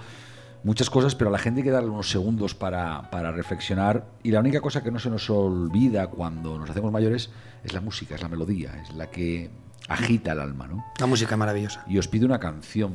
[0.66, 4.04] muchas cosas, pero a la gente hay que darle unos segundos para, para, reflexionar.
[4.24, 7.30] Y la única cosa que no se nos olvida cuando nos hacemos mayores
[7.62, 9.48] es la música, es la melodía, es la que
[9.88, 10.84] agita el alma, ¿no?
[10.98, 11.84] La música maravillosa.
[11.86, 12.94] Y os pido una canción.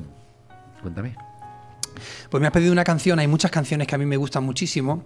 [0.81, 1.15] Cuéntame.
[2.29, 5.05] Pues me has pedido una canción, hay muchas canciones que a mí me gustan muchísimo,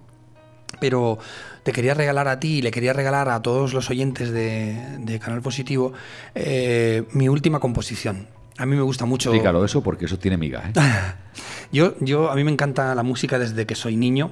[0.79, 1.19] pero
[1.61, 5.43] te quería regalar a ti y le quería regalar a todos los oyentes de, Canal
[5.43, 5.93] Positivo
[6.33, 8.27] eh, mi última composición.
[8.57, 9.29] A mí me gusta mucho.
[9.29, 10.69] Explícalo eso porque eso tiene miga.
[10.69, 10.73] ¿eh?
[11.71, 14.31] yo, yo, a mí me encanta la música desde que soy niño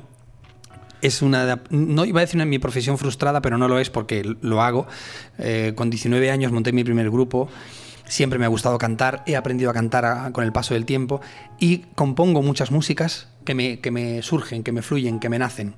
[1.04, 1.62] es una.
[1.70, 4.88] No iba a decir una, mi profesión frustrada, pero no lo es porque lo hago.
[5.38, 7.50] Eh, con 19 años monté mi primer grupo.
[8.06, 11.22] Siempre me ha gustado cantar, he aprendido a cantar con el paso del tiempo
[11.60, 15.76] y compongo muchas músicas que me, que me surgen, que me fluyen, que me nacen.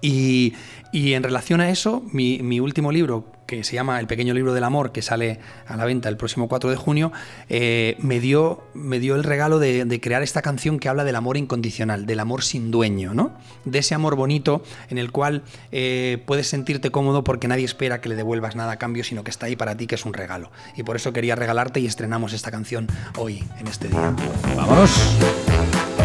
[0.00, 0.54] Y,
[0.92, 4.64] y en relación a eso, mi, último libro, que se llama El pequeño libro del
[4.64, 7.12] amor, que sale a la venta el próximo 4 de junio,
[7.48, 11.16] eh, me, dio, me dio el regalo de, de, crear esta canción que habla del
[11.16, 13.36] amor incondicional, del amor sin dueño, ¿no?
[13.64, 18.08] De ese amor bonito en el cual eh, puedes sentirte cómodo porque nadie espera que
[18.08, 20.50] le devuelvas nada a cambio, sino que está ahí para ti, que es un regalo.
[20.76, 24.14] Y por eso quería regalarte y estrenamos esta canción hoy, en este día.
[24.56, 25.99] ¡Vámonos!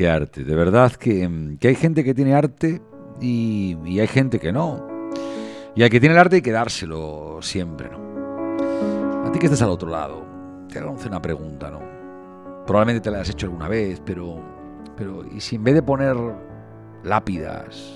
[0.00, 0.44] Qué arte.
[0.44, 2.80] De verdad que, mm, que hay gente que tiene arte
[3.20, 4.88] y, y hay gente que no.
[5.74, 9.26] Y al que tiene el arte hay que dárselo siempre, ¿no?
[9.26, 10.24] A ti que estás al otro lado,
[10.72, 11.80] te hago una pregunta, ¿no?
[12.66, 14.42] Probablemente te la has hecho alguna vez, pero,
[14.96, 16.16] pero ¿y si en vez de poner
[17.04, 17.94] lápidas,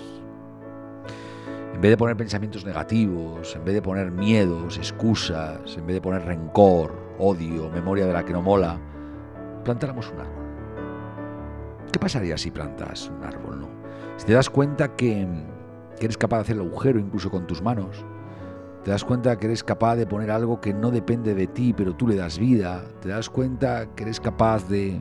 [1.72, 6.00] en vez de poner pensamientos negativos, en vez de poner miedos, excusas, en vez de
[6.02, 8.78] poner rencor, odio, memoria de la que no mola,
[9.64, 10.33] plantáramos un?
[11.94, 13.68] ¿Qué pasaría si plantas un árbol, no?
[14.16, 15.28] Si te das cuenta que,
[16.00, 18.04] eres capaz de hacer el agujero incluso con tus manos,
[18.82, 21.94] te das cuenta que eres capaz de poner algo que no depende de ti, pero
[21.94, 25.00] tú le das vida, te das cuenta que eres capaz de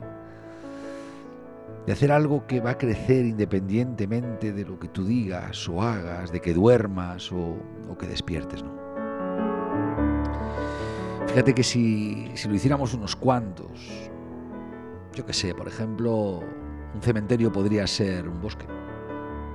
[1.84, 6.30] de hacer algo que va a crecer independientemente de lo que tú digas o hagas,
[6.30, 7.56] de que duermas o,
[7.90, 8.70] o que despiertes, ¿no?
[11.26, 14.08] Fíjate que si, si lo hiciéramos unos cuantos,
[15.12, 16.44] yo qué sé, por ejemplo,
[16.94, 18.66] un cementerio podría ser un bosque.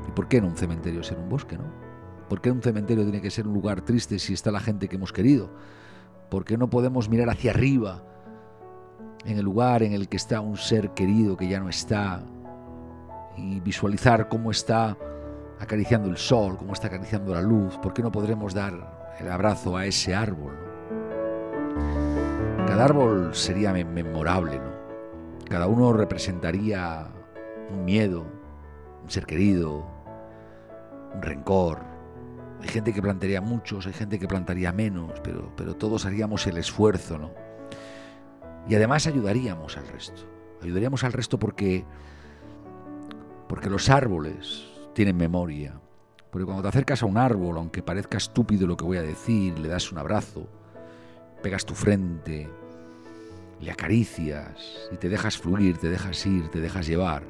[0.07, 1.65] ¿Y por qué no un cementerio ser un bosque, no?
[2.27, 4.97] ¿Por qué un cementerio tiene que ser un lugar triste si está la gente que
[4.97, 5.49] hemos querido?
[6.29, 8.03] ¿Por qué no podemos mirar hacia arriba
[9.25, 12.23] en el lugar en el que está un ser querido que ya no está
[13.35, 14.97] y visualizar cómo está
[15.59, 17.77] acariciando el sol, cómo está acariciando la luz?
[17.77, 20.53] ¿Por qué no podremos dar el abrazo a ese árbol?
[22.67, 24.69] Cada árbol sería mem- memorable, ¿no?
[25.49, 27.07] Cada uno representaría
[27.71, 28.25] un miedo,
[29.03, 29.85] un ser querido,
[31.13, 31.79] un rencor.
[32.61, 36.57] Hay gente que plantaría muchos, hay gente que plantaría menos, pero, pero todos haríamos el
[36.57, 37.31] esfuerzo, ¿no?
[38.67, 40.21] Y además ayudaríamos al resto.
[40.61, 41.85] Ayudaríamos al resto porque,
[43.47, 45.79] porque los árboles tienen memoria.
[46.29, 49.57] Porque cuando te acercas a un árbol, aunque parezca estúpido lo que voy a decir,
[49.57, 50.47] le das un abrazo,
[51.41, 52.47] pegas tu frente,
[53.59, 57.23] le acaricias y te dejas fluir, te dejas ir, te dejas llevar,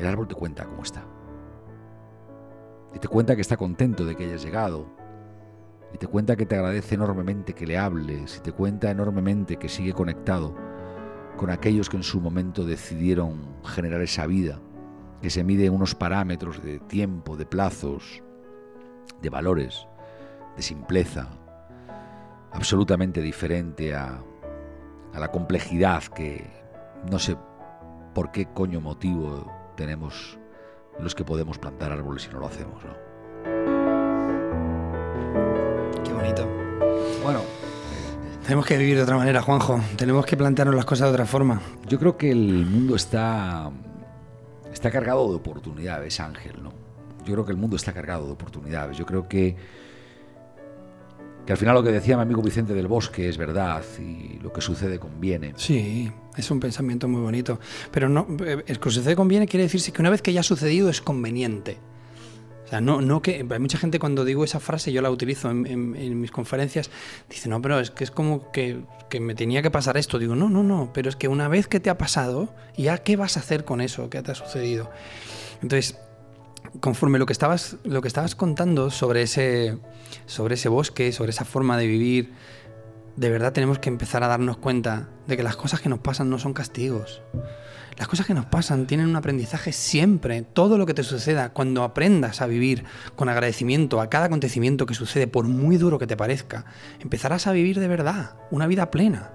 [0.00, 1.04] el árbol te cuenta cómo está.
[2.94, 4.86] Y te cuenta que está contento de que hayas llegado.
[5.92, 8.38] Y te cuenta que te agradece enormemente que le hables.
[8.38, 10.54] Y te cuenta enormemente que sigue conectado
[11.36, 14.60] con aquellos que en su momento decidieron generar esa vida,
[15.22, 18.22] que se mide en unos parámetros de tiempo, de plazos,
[19.22, 19.86] de valores,
[20.56, 21.28] de simpleza,
[22.52, 24.22] absolutamente diferente a,
[25.14, 26.46] a la complejidad que
[27.10, 27.36] no sé
[28.14, 30.38] por qué coño motivo tenemos
[30.98, 32.92] los que podemos plantar árboles y no lo hacemos, ¿no?
[36.04, 36.46] Qué bonito.
[37.22, 37.40] Bueno,
[38.42, 39.80] Tenemos que vivir de otra manera, Juanjo.
[39.96, 41.62] Tenemos que plantearnos las cosas de otra forma.
[41.88, 43.70] yo creo que el mundo está
[44.70, 46.72] está cargado de oportunidades, Ángel, ¿no?
[47.24, 48.98] Yo creo que el mundo está cargado de oportunidades.
[48.98, 49.56] Yo creo que
[51.50, 54.52] que al final lo que decía mi amigo Vicente del Bosque es verdad y lo
[54.52, 55.52] que sucede conviene.
[55.56, 57.58] Sí, es un pensamiento muy bonito.
[57.90, 60.44] Pero no, eh, el que sucede conviene quiere decirse que una vez que ya ha
[60.44, 61.78] sucedido es conveniente.
[62.66, 63.44] O sea, no, no que.
[63.50, 66.88] Hay mucha gente cuando digo esa frase, yo la utilizo en, mis conferencias,
[67.28, 70.20] dice, no, pero es que es como que, que me tenía que pasar esto.
[70.20, 73.16] Digo, no, no, no, pero es que una vez que te ha pasado, ¿ya qué
[73.16, 74.88] vas a hacer con eso que te ha sucedido?
[75.62, 75.98] Entonces,
[76.78, 79.78] conforme lo que estabas, lo que estabas contando sobre ese,
[80.26, 82.32] sobre ese bosque, sobre esa forma de vivir,
[83.16, 86.30] de verdad tenemos que empezar a darnos cuenta de que las cosas que nos pasan
[86.30, 87.22] no son castigos.
[87.98, 90.40] Las cosas que nos pasan tienen un aprendizaje siempre.
[90.40, 94.94] Todo lo que te suceda, cuando aprendas a vivir con agradecimiento a cada acontecimiento que
[94.94, 96.64] sucede, por muy duro que te parezca,
[97.00, 99.32] empezarás a vivir de verdad, una vida plena.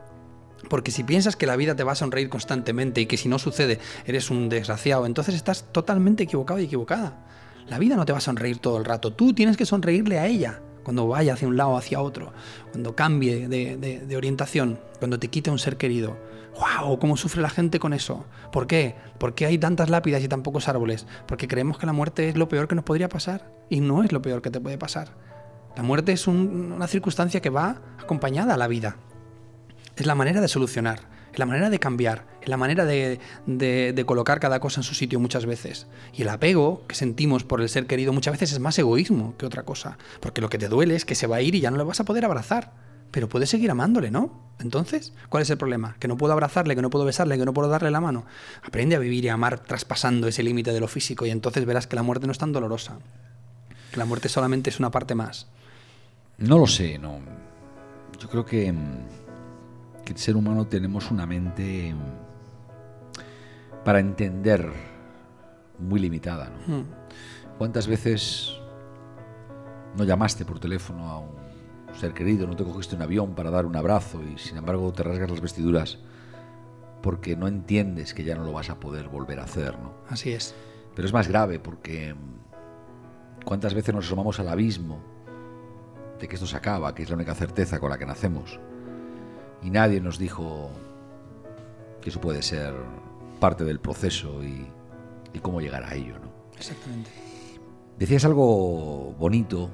[0.70, 3.38] Porque si piensas que la vida te va a sonreír constantemente y que si no
[3.40, 7.26] sucede eres un desgraciado, entonces estás totalmente equivocado y equivocada.
[7.68, 10.28] La vida no te va a sonreír todo el rato, tú tienes que sonreírle a
[10.28, 12.32] ella cuando vaya hacia un lado o hacia otro,
[12.72, 16.16] cuando cambie de, orientación, cuando te quite un ser querido.
[16.60, 17.00] ¡Wow!
[17.00, 18.26] ¿Cómo sufre la gente con eso?
[18.52, 18.96] ¿Por qué?
[19.18, 21.06] ¿Por qué hay tantas lápidas y tan pocos árboles?
[21.28, 24.12] Porque creemos que la muerte es lo peor que nos podría pasar y no es
[24.12, 25.10] lo peor que te puede pasar.
[25.76, 28.96] La muerte es un- una circunstancia que va acompañada a la vida.
[29.98, 31.00] Es la manera de solucionar,
[31.32, 34.94] es la manera de cambiar, es la manera de, de- colocar cada cosa en su
[34.94, 35.88] sitio muchas veces.
[36.14, 39.46] Y el apego que sentimos por el ser querido muchas veces es más egoísmo que
[39.46, 39.98] otra cosa.
[40.20, 41.84] Porque lo que te duele es que se va a ir y ya no le
[41.84, 42.74] vas a poder abrazar.
[43.12, 44.44] Pero puedes seguir amándole, ¿no?
[44.60, 45.96] Entonces, ¿cuál es el problema?
[46.00, 48.26] Que no puedo abrazarle, que no puedo besarle, que no puedo darle la mano.
[48.64, 51.88] Aprende a vivir y a amar traspasando ese límite de lo físico y entonces verás
[51.88, 53.00] que la muerte no es tan dolorosa.
[53.92, 55.48] Que la muerte solamente es una parte más.
[56.38, 57.20] No lo sé, no.
[58.20, 58.98] Yo creo que, mm,
[60.06, 64.72] que el ser humano tenemos una mente mm, para entender
[65.80, 66.78] muy limitada, ¿no?
[66.78, 66.86] Hmm.
[67.58, 68.54] ¿Cuántas veces
[69.98, 71.36] no llamaste por teléfono a un
[72.00, 75.04] ser querido, no te cogiste un avión para dar un abrazo y sin embargo te
[75.04, 75.98] rasgas las vestiduras
[77.02, 79.94] porque no entiendes que ya no lo vas a poder volver a hacer, ¿no?
[80.10, 80.56] Así es.
[80.96, 85.00] Pero es más grave porque mm, cuántas veces nos asomamos al abismo
[86.20, 88.60] de que esto se acaba, que es la única certeza con la que nacemos.
[89.66, 90.70] Y nadie nos dijo
[92.02, 92.74] que eso puede ser
[93.40, 94.66] parte del proceso y,
[95.34, 96.30] y cómo llegar a ello, ¿no?
[96.56, 97.10] Exactamente.
[97.98, 99.72] Decías algo bonito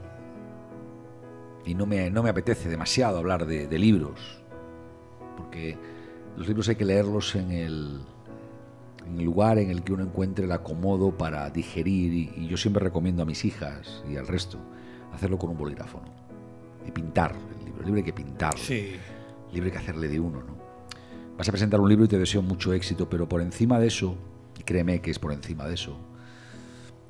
[1.65, 4.19] y no me, no me apetece demasiado hablar de, de libros,
[5.37, 5.77] porque
[6.37, 7.99] los libros hay que leerlos en el,
[9.05, 12.55] en el lugar en el que uno encuentre el acomodo para digerir y, y yo
[12.57, 14.57] siempre recomiendo a mis hijas y al resto
[15.13, 16.87] hacerlo con un bolígrafo ¿no?
[16.87, 17.79] y pintar el libro.
[17.81, 18.95] El libro hay que pintarlo, Sí.
[19.59, 20.41] Hay que hacerle de uno.
[20.41, 20.55] ¿no?
[21.37, 24.15] Vas a presentar un libro y te deseo mucho éxito, pero por encima de eso,
[24.59, 25.97] y créeme que es por encima de eso,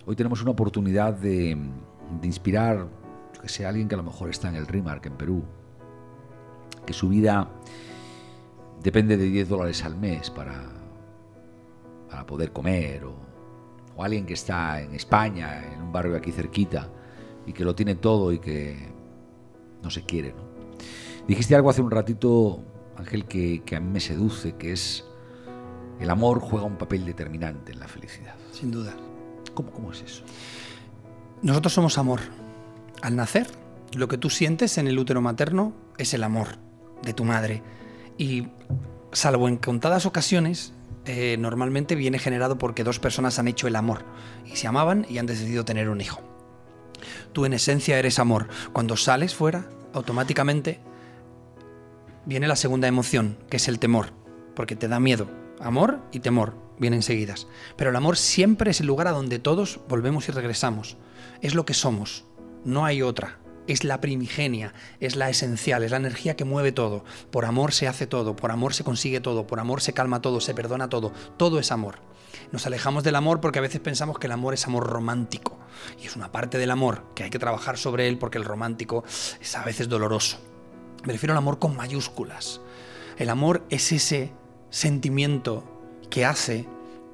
[0.04, 1.56] Hoy tenemos una oportunidad de,
[2.24, 2.88] inspirar,
[3.36, 5.44] yo que sé, alguien que a lo mejor está en el Rimark, en Perú,
[6.88, 7.48] que su vida
[8.82, 10.64] depende de 10 dólares al mes para,
[12.10, 13.14] para poder comer, o,
[13.96, 16.89] o alguien que está en España, en un barrio aquí cerquita,
[17.46, 18.92] y que lo tiene todo y que
[19.84, 20.34] no se quiere.
[20.34, 20.51] ¿no?
[21.32, 22.62] Dijiste algo hace un ratito,
[22.98, 25.06] Ángel, que, que a mí me seduce, que es
[26.02, 28.36] el amor juega un papel determinante en la felicidad.
[28.52, 28.94] Sin duda.
[29.54, 30.26] ¿Cómo, cómo es eso?
[31.42, 32.20] Nosotros somos amor.
[33.02, 33.48] Al nacer,
[33.94, 36.58] lo que tú sientes en el útero materno es el amor
[37.02, 37.64] de tu madre.
[38.18, 38.50] Y
[39.14, 40.74] salvo en contadas ocasiones,
[41.06, 44.04] eh, normalmente viene generado porque dos personas han hecho el amor
[44.46, 46.20] y se amaban y han decidido tener un hijo.
[47.32, 48.50] Tú en esencia eres amor.
[48.74, 50.91] Cuando sales fuera, automáticamente
[52.26, 54.14] viene la segunda emoción, que es el temor,
[54.56, 55.28] porque te da miedo.
[55.60, 57.48] Amor y temor vienen seguidas.
[57.78, 60.98] Pero el amor siempre es el lugar a donde todos volvemos y regresamos.
[61.42, 62.26] Es lo que somos.
[62.66, 63.38] No hay otra.
[63.68, 67.06] es la primigenia, es la esencial, es la energía que mueve todo.
[67.30, 70.42] Por amor se hace todo, por amor se consigue todo, por amor se calma todo,
[70.42, 71.14] se perdona todo.
[71.38, 72.00] Todo es amor.
[72.52, 75.60] Nos alejamos del amor porque a veces pensamos que el amor es amor romántico.
[76.02, 79.04] Y es una parte del amor que hay que trabajar sobre él porque el romántico
[79.40, 80.40] es a veces doloroso.
[81.04, 82.62] Me refiero al amor con mayúsculas.
[83.18, 84.32] El amor es ese
[84.70, 85.64] sentimiento
[86.10, 86.68] que hace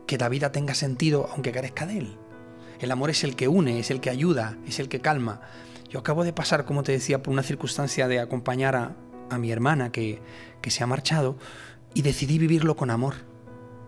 [0.08, 2.18] que la vida tenga sentido aunque carezca de él.
[2.80, 5.42] El amor es el que une, es el que ayuda, es el que calma.
[5.90, 8.96] Yo acabo de pasar, como te decía, por una circunstancia de acompañar a,
[9.38, 10.22] mi hermana que,
[10.62, 11.38] que, se ha marchado
[11.94, 13.16] y decidí vivirlo con amor.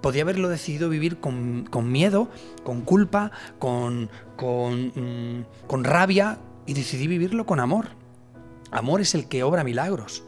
[0.01, 2.29] Podía haberlo decidido vivir con, con miedo,
[2.63, 7.98] con culpa, con, con, mm, con rabia y decidí vivirlo con amor.
[8.71, 10.23] Amor es el que obra milagros.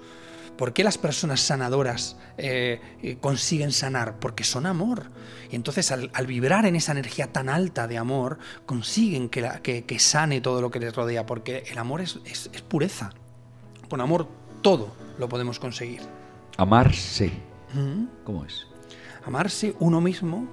[0.57, 4.19] ¿Por qué las personas sanadoras eh, eh, consiguen sanar?
[4.19, 5.05] Porque son amor.
[5.49, 10.39] Y entonces al, vibrar en esa energía tan alta de amor, consiguen que, que, sane
[10.39, 12.19] todo lo que les rodea, porque el amor es,
[12.67, 13.09] pureza.
[13.89, 14.27] Con amor
[14.61, 16.01] todo lo podemos conseguir.
[16.57, 17.31] Amarse.
[18.23, 18.67] ¿Cómo es?
[19.25, 20.47] Amarse uno mismo.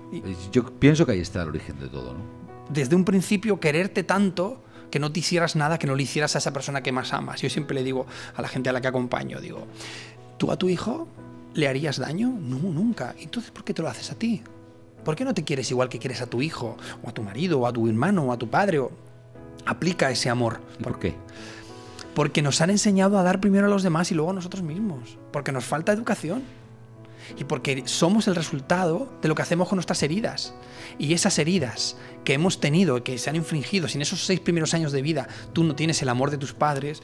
[0.53, 2.39] Yo pienso que ahí está el origen de todo, ¿no?
[2.70, 6.39] Desde un principio quererte tanto que no te hicieras nada que no le hicieras a
[6.39, 7.41] esa persona que más amas.
[7.43, 9.66] Yo siempre le digo a la gente a la que acompaño, digo,
[10.39, 11.09] ¿tú a tu hijo
[11.55, 12.28] le harías daño?
[12.28, 13.14] No, nunca.
[13.18, 14.43] Entonces, ¿por qué te lo haces a ti?
[15.05, 17.61] ¿Por qué no te quieres igual que quieres a tu hijo, o a tu marido,
[17.61, 18.80] o a tu hermano, o a tu padre?
[19.64, 20.61] Aplica ese amor.
[20.82, 21.14] ¿Por qué?
[22.14, 25.18] Porque nos han enseñado a dar primero a los demás y luego a nosotros mismos.
[25.32, 26.43] Porque nos falta educación
[27.36, 30.54] y porque somos el resultado de lo que hacemos con nuestras heridas.
[30.98, 34.74] Y esas heridas que hemos tenido, que se han infringido, si en esos seis primeros
[34.74, 37.02] años de vida tú no tienes el amor de tus padres,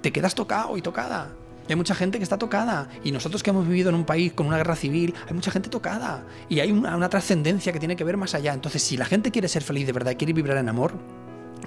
[0.00, 1.32] te quedas tocado y tocada.
[1.68, 2.88] hay mucha gente que está tocada.
[3.04, 5.70] Y nosotros que hemos vivido en un país con una guerra civil, hay mucha gente
[5.70, 6.24] tocada.
[6.48, 8.52] Y hay una, una trascendencia que tiene que ver más allá.
[8.52, 10.92] Entonces, si la gente quiere ser feliz de verdad quiere vibrar en amor,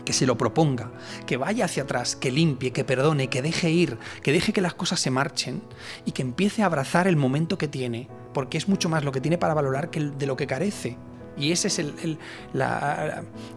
[0.07, 0.89] que se lo proponga,
[1.25, 4.73] que vaya hacia atrás, que limpie, que perdone, que deje ir, que deje que las
[4.73, 5.61] cosas se marchen
[6.05, 9.19] y que empiece a abrazar el momento que tiene, porque es mucho más lo que
[9.19, 10.95] tiene para valorar que de lo que carece.
[11.37, 12.17] Y ese es el,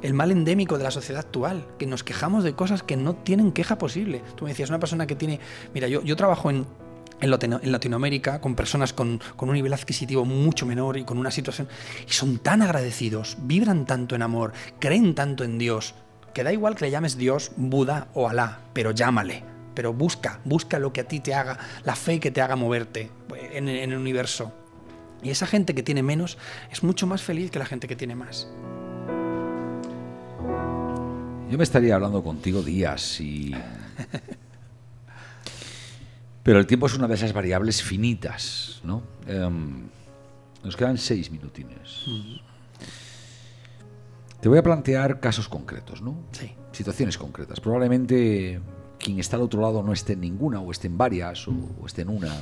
[0.02, 3.52] el, mal endémico de la sociedad actual, que nos quejamos de cosas que no tienen
[3.52, 4.20] queja posible.
[4.34, 5.38] Tú me decías, una persona que tiene...
[5.72, 6.66] Mira, yo, yo trabajo en,
[7.20, 11.68] en Latinoamérica con personas con, con, un nivel adquisitivo mucho menor y con una situación...
[12.08, 15.94] Y son tan agradecidos, vibran tanto en amor, creen tanto en Dios,
[16.32, 19.42] que da igual que le llames Dios, Buda o Alá, pero llámale.
[19.74, 23.10] Pero busca, busca lo que a ti te haga, la fe que te haga moverte
[23.52, 24.52] en, el universo.
[25.22, 26.38] Y esa gente que tiene menos
[26.70, 28.48] es mucho más feliz que la gente que tiene más.
[31.50, 33.54] Yo me estaría hablando contigo días y...
[36.42, 39.02] Pero el tiempo es una de esas variables finitas, ¿no?
[39.26, 39.88] Em,
[40.64, 42.06] nos quedan seis minutines.
[44.40, 46.16] Te voy a plantear casos concretos, ¿no?
[46.32, 46.52] Sí.
[46.72, 47.60] Situaciones concretas.
[47.60, 48.60] Probablemente
[48.98, 52.02] quien está al otro lado no esté en ninguna, o esté en varias, o, esté
[52.02, 52.32] en una.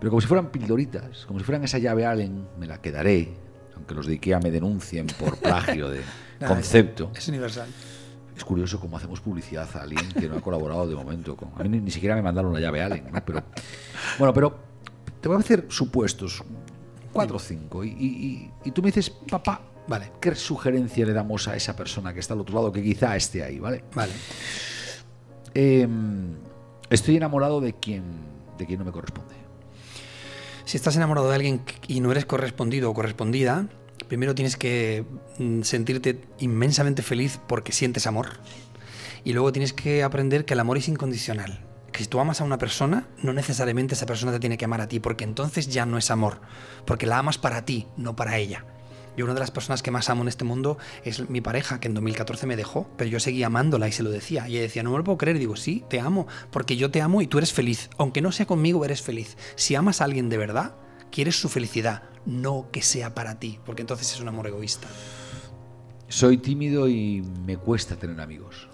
[0.00, 3.32] Pero como si fueran pildoritas, como si fueran esa llave Allen, me la quedaré,
[3.76, 6.00] aunque los de IKEA me denuncien por plagio de
[6.46, 7.10] concepto.
[7.14, 7.68] Es, universal.
[8.36, 11.36] Es curioso cómo hacemos publicidad a alguien que no ha colaborado de momento.
[11.36, 13.04] Con, a mí ni, siquiera me mandaron la llave Allen.
[13.24, 13.42] Pero,
[14.18, 14.58] bueno, pero
[15.20, 16.42] te voy a hacer supuestos,
[17.12, 20.12] cuatro o cinco, y tú me dices, papá, Vale.
[20.20, 23.42] ¿Qué sugerencia le damos a esa persona que está al otro lado que quizá esté
[23.42, 23.84] ahí, ¿vale?
[23.94, 24.12] Vale.
[25.54, 26.34] Em,
[26.90, 28.04] estoy enamorado de quien,
[28.58, 29.34] de quien no me corresponde.
[30.64, 33.68] Si estás enamorado de alguien y no eres correspondido o correspondida,
[34.08, 35.04] primero tienes que
[35.38, 38.40] mm, sentirte inmensamente feliz porque sientes amor.
[39.24, 41.64] Y luego tienes que aprender que el amor es incondicional.
[41.92, 44.80] Que si tú amas a una persona, no necesariamente esa persona te tiene que amar
[44.80, 46.40] a ti, porque entonces ya no es amor.
[46.84, 48.64] Porque la amas para ti, no para ella.
[49.16, 51.88] Yo una de las personas que más amo en este mundo es mi pareja, que
[51.88, 54.48] en 2014 me dejó, pero yo seguía amándola y se lo decía.
[54.48, 55.38] Y ella decía, no me lo puedo creer.
[55.38, 57.88] digo, sí, te amo, porque yo te amo y tú eres feliz.
[57.96, 59.36] Aunque no sea conmigo, eres feliz.
[59.54, 60.74] Si amas a alguien de verdad,
[61.10, 64.88] quieres su felicidad, no que sea para ti, porque entonces es un amor egoísta.
[66.08, 68.68] Soy tímido y me cuesta tener amigos.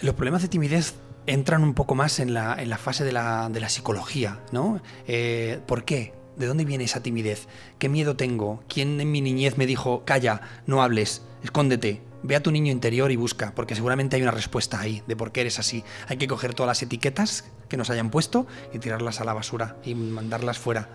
[0.00, 0.94] Los problemas de timidez
[1.26, 4.80] entran un poco más en la, en la fase de la, de la psicología, ¿no?
[5.06, 6.12] Eh, ¿Por qué?
[6.38, 7.48] ¿De dónde viene esa timidez?
[7.78, 8.62] ¿Qué miedo tengo?
[8.68, 12.00] ¿Quién en mi niñez me dijo, calla, no hables, escóndete?
[12.22, 15.32] Ve a tu niño interior y busca, porque seguramente hay una respuesta ahí de por
[15.32, 15.82] qué eres así.
[16.06, 19.76] Hay que coger todas las etiquetas que nos hayan puesto y tirarlas a la basura
[19.84, 20.88] y mandarlas fuera.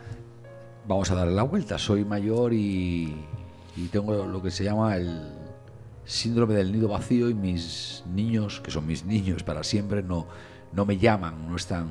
[0.88, 1.78] Vamos a darle la vuelta.
[1.78, 3.14] Soy mayor y,
[3.76, 5.30] y tengo lo que se llama el
[6.06, 10.28] síndrome del nido vacío y mis niños, que son mis niños para siempre, no,
[10.72, 11.90] no me llaman, no están...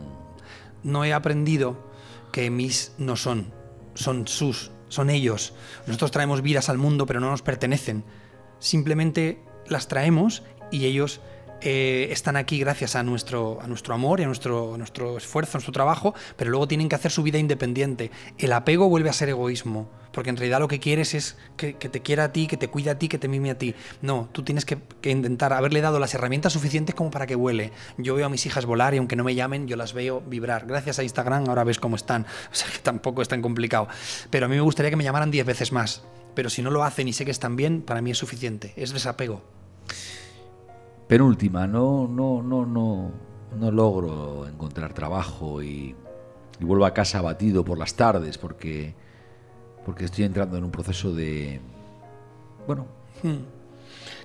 [0.82, 1.91] No he aprendido
[2.32, 3.52] que mis no son,
[3.94, 5.54] son sus, son ellos.
[5.86, 8.04] Nosotros traemos vidas al mundo, pero no nos pertenecen.
[8.58, 11.20] Simplemente las traemos y ellos
[11.64, 15.58] eh, están aquí gracias a nuestro, a nuestro amor y a nuestro, nuestro esfuerzo, a
[15.58, 18.10] nuestro trabajo, pero luego tienen que hacer su vida independiente.
[18.38, 22.00] El apego vuelve a ser egoísmo, porque en realidad lo que quieres es que, te
[22.00, 23.74] quiera a ti, que te cuide a ti, que te mime a ti.
[24.00, 27.72] No, tú tienes que, intentar haberle dado las herramientas suficientes como para que vuele.
[27.96, 30.66] Yo veo a mis hijas volar y aunque no me llamen, yo las veo vibrar.
[30.66, 32.26] Gracias a Instagram ahora ves cómo están.
[32.52, 33.88] O sea que tampoco es tan complicado.
[34.30, 36.02] Pero a mí me gustaría que me llamaran 10 veces más.
[36.34, 38.74] Pero si no lo hacen y sé que están bien, para mí es suficiente.
[38.76, 39.61] Es desapego.
[41.12, 43.10] Penúltima, no, no, no, no,
[43.60, 45.94] no logro encontrar trabajo y,
[46.58, 48.94] vuelvo a casa abatido por las tardes porque,
[49.84, 51.60] porque estoy entrando en un proceso de...
[52.66, 52.86] Bueno.
[53.22, 53.44] Hmm.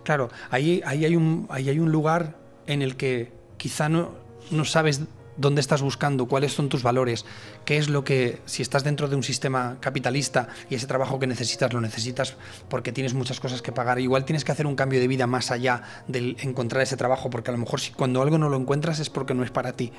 [0.03, 4.11] Claro, ahí, ahí, hay un, ahí hay un lugar en el que quizá no,
[4.49, 5.01] no sabes
[5.37, 7.25] dónde estás buscando, cuáles son tus valores,
[7.65, 11.27] qué es lo que, si estás dentro de un sistema capitalista y ese trabajo que
[11.27, 12.35] necesitas lo necesitas
[12.69, 15.51] porque tienes muchas cosas que pagar, igual tienes que hacer un cambio de vida más
[15.51, 18.99] allá de encontrar ese trabajo, porque a lo mejor si cuando algo no lo encuentras
[18.99, 19.91] es porque no es para ti.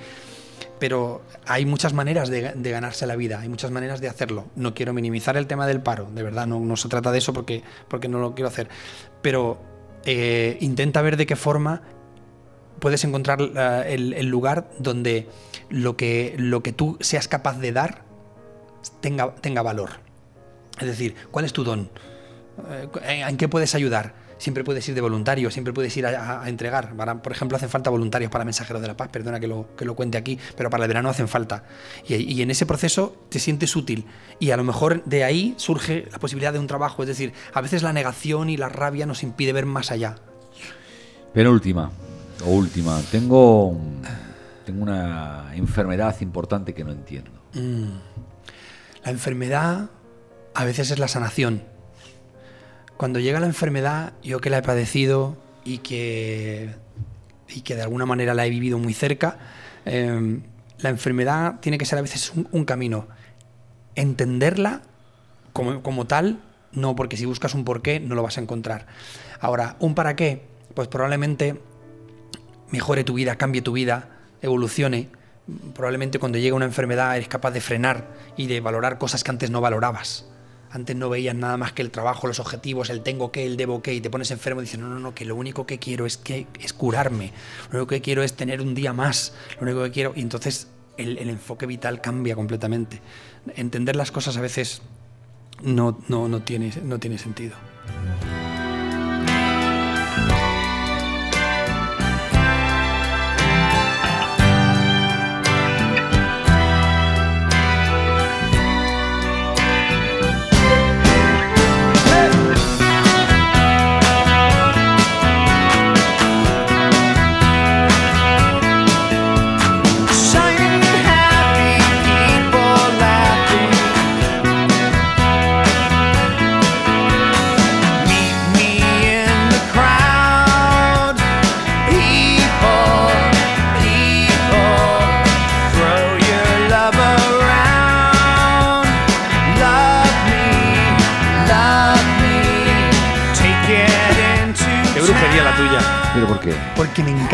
[0.81, 4.47] Pero hay muchas maneras de, ganarse la vida, hay muchas maneras de hacerlo.
[4.55, 7.33] No quiero minimizar el tema del paro, de verdad, no, no se trata de eso
[7.33, 8.69] porque, porque no lo quiero hacer.
[9.23, 9.61] Pero
[10.05, 11.83] eh, intenta ver de qué forma
[12.79, 15.29] puedes encontrar eh, el, lugar donde
[15.71, 18.03] lo que, lo que tú seas capaz de dar
[19.01, 19.91] tenga, tenga valor.
[20.81, 21.91] Es decir, ¿cuál es tu don?
[23.03, 24.15] Eh, ¿En qué puedes ayudar?
[24.39, 26.95] Siempre puedes ir de voluntario, siempre puedes ir a, entregar.
[27.23, 29.97] por ejemplo, hacen falta voluntarios para Mensajeros de la Paz, perdona que lo, que lo
[29.97, 31.65] cuente aquí, pero para el verano hacen falta.
[32.07, 34.07] Y, y, en ese proceso te sientes útil.
[34.39, 37.03] Y a lo mejor de ahí surge la posibilidad de un trabajo.
[37.03, 40.15] Es decir, a veces la negación y la rabia nos impide ver más allá.
[41.35, 41.91] Penúltima,
[42.45, 43.77] o última, tengo,
[44.65, 47.31] tengo una enfermedad importante que no entiendo.
[47.55, 47.89] Mm.
[49.05, 49.91] La enfermedad
[50.55, 51.63] a veces es la sanación.
[52.97, 56.75] Cuando llega la enfermedad, yo que la he padecido y que,
[57.49, 59.39] y que de alguna manera la he vivido muy cerca,
[59.85, 60.43] em,
[60.79, 63.07] la enfermedad tiene que ser a veces un, camino.
[63.95, 64.83] Entenderla
[65.53, 66.41] como, como, tal,
[66.73, 68.87] no, porque si buscas un porqué no lo vas a encontrar.
[69.41, 70.43] Ahora, un para qué,
[70.75, 71.61] pues probablemente
[72.71, 74.11] mejore tu vida, cambie tu vida,
[74.43, 75.09] evolucione.
[75.75, 79.51] Probablemente cuando llega una enfermedad eres capaz de frenar y de valorar cosas que antes
[79.51, 80.27] no valorabas.
[80.71, 83.81] Antes no veías nada más que el trabajo, los objetivos, el tengo que, el debo
[83.81, 86.05] que, y te pones enfermo y dices, no, no, no, que lo único que quiero
[86.05, 87.33] es, que, es curarme,
[87.71, 90.13] lo único que quiero es tener un día más, lo único que quiero...
[90.15, 93.01] Y entonces el, enfoque vital cambia completamente.
[93.57, 94.83] Entender las cosas a veces
[95.63, 97.57] no, no, no, tiene, no tiene sentido.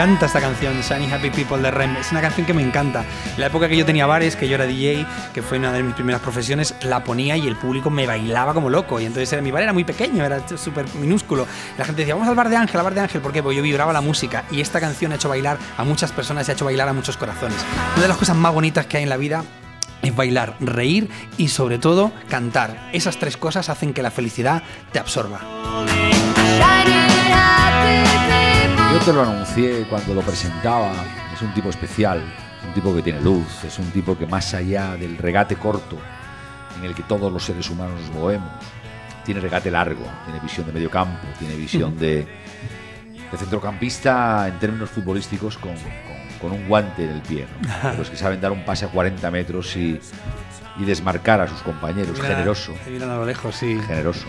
[0.04, 1.96] Encanta esta canción, Shiny Happy People de Rem.
[1.96, 3.06] Es una canción que me encanta.
[3.36, 5.82] En la época que yo tenía bares, que yo era DJ, que fue una de
[5.82, 9.00] mis primeras profesiones, la ponía y el público me bailaba como loco.
[9.00, 11.46] Y entonces mi bar era muy pequeño, era súper minúsculo.
[11.78, 13.22] La gente decía, vamos al bar de Ángel, al bar de Ángel.
[13.22, 13.42] ¿Por qué?
[13.42, 14.44] Porque yo vibraba la música.
[14.50, 17.16] Y esta canción ha hecho bailar a muchas personas y ha hecho bailar a muchos
[17.16, 17.56] corazones.
[17.94, 19.42] Una de las cosas más bonitas que hay en la vida
[20.02, 22.90] es bailar, reír y sobre todo cantar.
[22.92, 25.40] Esas tres cosas hacen que la felicidad te absorba.
[28.94, 30.92] Yo te lo anuncié cuando lo presentaba.
[31.34, 32.22] Es un tipo especial,
[32.60, 35.98] es un tipo que tiene luz, es un tipo que más allá del regate corto,
[36.78, 38.52] en el que todos los seres humanos nos movemos,
[39.24, 42.24] tiene regate largo, tiene visión de medio campo, tiene visión de,
[43.36, 45.72] centrocampista en términos futbolísticos con,
[46.52, 47.48] un guante en el pie.
[47.98, 49.98] Los que saben dar un pase a 40 metros y,
[50.78, 52.20] desmarcar a sus compañeros.
[52.20, 52.74] generoso.
[52.86, 53.76] a lo lejos, sí.
[53.88, 54.26] Generoso.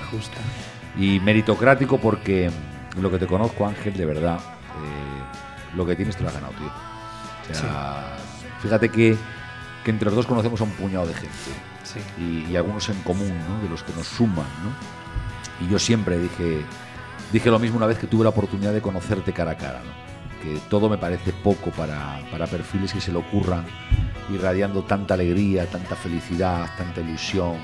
[0.98, 2.50] Y meritocrático porque
[3.00, 4.40] lo que te conozco, Ángel, de verdad,
[5.76, 6.72] lo que tienes te lo has ganado, tío.
[7.52, 8.18] O sea,
[8.62, 9.18] fíjate que,
[9.84, 11.30] que, entre los dos conocemos a un puñado de gente.
[12.18, 13.62] Y, algunos en común, ¿no?
[13.62, 15.66] De los que nos suman, ¿no?
[15.66, 16.62] Y yo siempre dije,
[17.32, 20.06] dije lo mismo una vez que tuve la oportunidad de conocerte cara a cara, ¿no?
[20.42, 23.66] Que todo me parece poco para, para perfiles que se le ocurran
[24.30, 27.58] irradiando tanta alegría, tanta felicidad, tanta ilusión,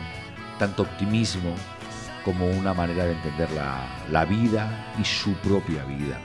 [0.60, 1.56] tanto optimismo
[2.24, 6.20] como una manera de entender la, la vida y su propia vida.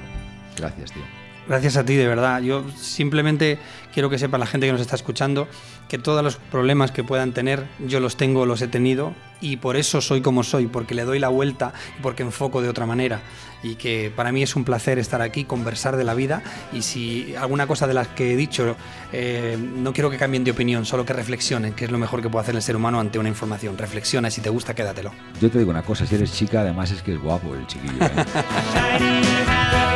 [0.57, 1.16] Gracias, tío.
[1.49, 2.41] Gracias a ti, de verdad.
[2.43, 3.59] Yo simplemente
[3.95, 5.49] quiero que sepa la gente que nos está escuchando
[5.89, 9.77] que todos los problemas que puedan tener, yo los tengo, los he tenido y por
[9.77, 13.21] eso soy como soy, porque le doy la vuelta y porque enfoco de otra manera.
[13.63, 16.43] Y que para mí es un placer estar aquí, conversar de la vida
[16.73, 18.77] y si alguna cosa de las que he dicho
[19.13, 22.29] eh, no quiero que cambien de opinión, solo que reflexionen, que es lo mejor que
[22.29, 23.79] puede hacer el ser humano ante una información.
[23.79, 25.13] Reflexiona si te gusta, quédatelo.
[25.41, 28.05] Yo te digo una cosa, si eres chica, además es que es guapo el chiquillo.
[28.05, 29.93] ¿eh?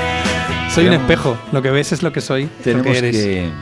[0.71, 2.49] Soy un espejo, lo que ves es lo que soy.
[2.63, 3.53] Tenemos que, eres.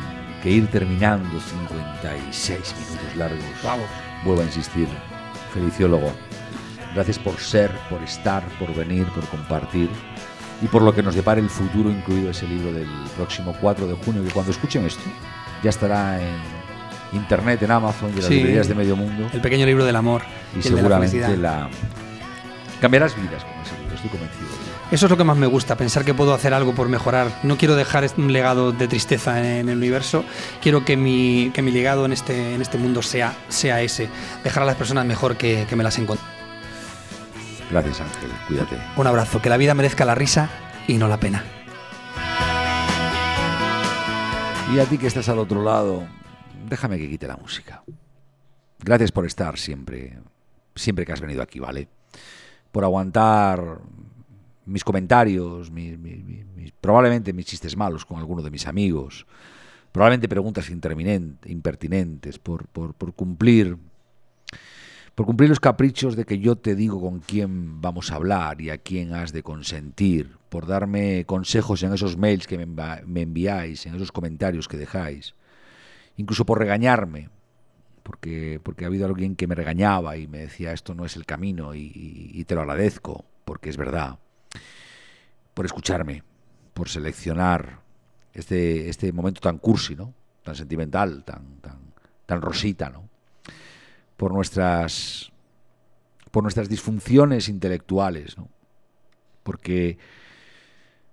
[0.42, 3.44] Que, ir terminando 56 minutos largos.
[3.64, 3.86] Vamos.
[4.24, 4.86] Vuelvo a insistir,
[5.54, 6.12] feliciólogo.
[6.94, 9.88] Gracias por ser, por estar, por venir, por compartir
[10.60, 13.94] y por lo que nos depara el futuro, incluido ese libro del próximo 4 de
[13.94, 15.02] junio, que cuando escuchen esto
[15.62, 16.36] ya estará en
[17.14, 19.30] internet, en Amazon y en las librerías de medio mundo.
[19.32, 20.22] El pequeño libro del amor.
[20.54, 21.70] Y seguramente la, la,
[22.82, 24.67] cambiarás vidas con ese libro, estoy convencido.
[24.90, 27.30] Eso es lo que más me gusta, pensar que puedo hacer algo por mejorar.
[27.42, 30.24] No quiero dejar un legado de tristeza en el universo,
[30.62, 34.08] quiero que mi, que mi legado en este, en este mundo sea, sea ese,
[34.42, 36.26] dejar a las personas mejor que, que me las encuentren.
[37.70, 38.78] Gracias Ángel, cuídate.
[38.96, 40.48] Un abrazo, que la vida merezca la risa
[40.86, 41.44] y no la pena.
[44.74, 46.06] Y a ti que estás al otro lado,
[46.66, 47.82] déjame que quite la música.
[48.78, 50.18] Gracias por estar siempre,
[50.74, 51.88] siempre que has venido aquí, ¿vale?
[52.72, 53.80] Por aguantar
[54.68, 55.72] mis comentarios,
[56.80, 59.26] probablemente mis chistes malos con alguno de mis amigos,
[59.92, 63.76] probablemente preguntas impertinentes, por, por, por, cumplir
[65.14, 68.70] por cumplir los caprichos de que yo te digo con quién vamos a hablar y
[68.70, 73.96] a quién has de consentir, por darme consejos en esos mails que me, enviáis, en
[73.96, 75.34] esos comentarios que dejáis,
[76.16, 77.30] incluso por regañarme,
[78.04, 81.26] porque, porque ha habido alguien que me regañaba y me decía esto no es el
[81.26, 84.20] camino y te lo agradezco, porque es verdad
[85.54, 86.22] por escucharme,
[86.74, 87.80] por seleccionar
[88.32, 90.14] este, este momento tan cursi, ¿no?
[90.44, 91.60] tan sentimental, tan,
[92.26, 93.08] tan, rosita, ¿no?
[94.16, 95.32] por, nuestras,
[96.30, 98.48] por nuestras disfunciones intelectuales, ¿no?
[99.42, 99.98] porque,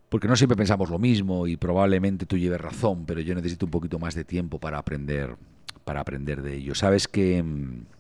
[0.09, 3.71] porque no siempre pensamos lo mismo y probablemente tú lleves razón, pero yo necesito un
[3.71, 5.35] poquito más de tiempo para aprender
[5.85, 6.75] para aprender de ello.
[6.75, 7.43] Sabes que,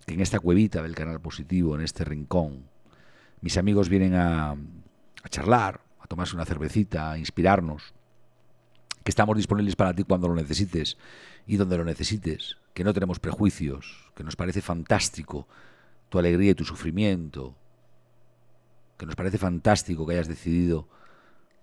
[0.05, 2.63] que en esta cuevita del canal positivo, en este rincón,
[3.41, 4.55] mis amigos vienen a,
[5.25, 7.95] a charlar, a tomarse una cervecita, a inspirarnos,
[9.03, 10.97] que estamos disponibles para ti cuando lo necesites
[11.47, 15.47] y donde lo necesites, que no tenemos prejuicios, que nos parece fantástico
[16.09, 17.55] tu alegría y tu sufrimiento,
[18.97, 20.87] que nos parece fantástico que hayas decidido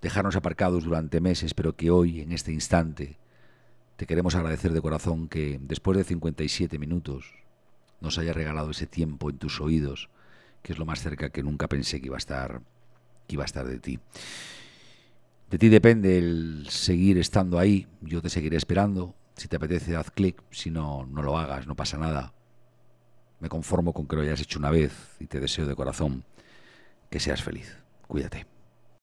[0.00, 3.16] dejarnos aparcados durante meses, pero que hoy, en este instante,
[3.96, 7.32] te queremos agradecer de corazón que después de 57 minutos
[8.00, 10.10] nos haya regalado ese tiempo en tus oídos,
[10.62, 12.62] que es lo más cerca que nunca pensé que iba a estar
[13.28, 13.98] iba a estar de ti.
[15.50, 19.14] De ti depende el seguir estando ahí, yo te seguiré esperando.
[19.36, 22.32] Si te apetece, haz clic, si no, no lo hagas, no pasa nada.
[23.40, 26.24] Me conformo con que lo hayas hecho una vez y te deseo de corazón
[27.10, 27.76] que seas feliz.
[28.06, 28.51] Cuídate.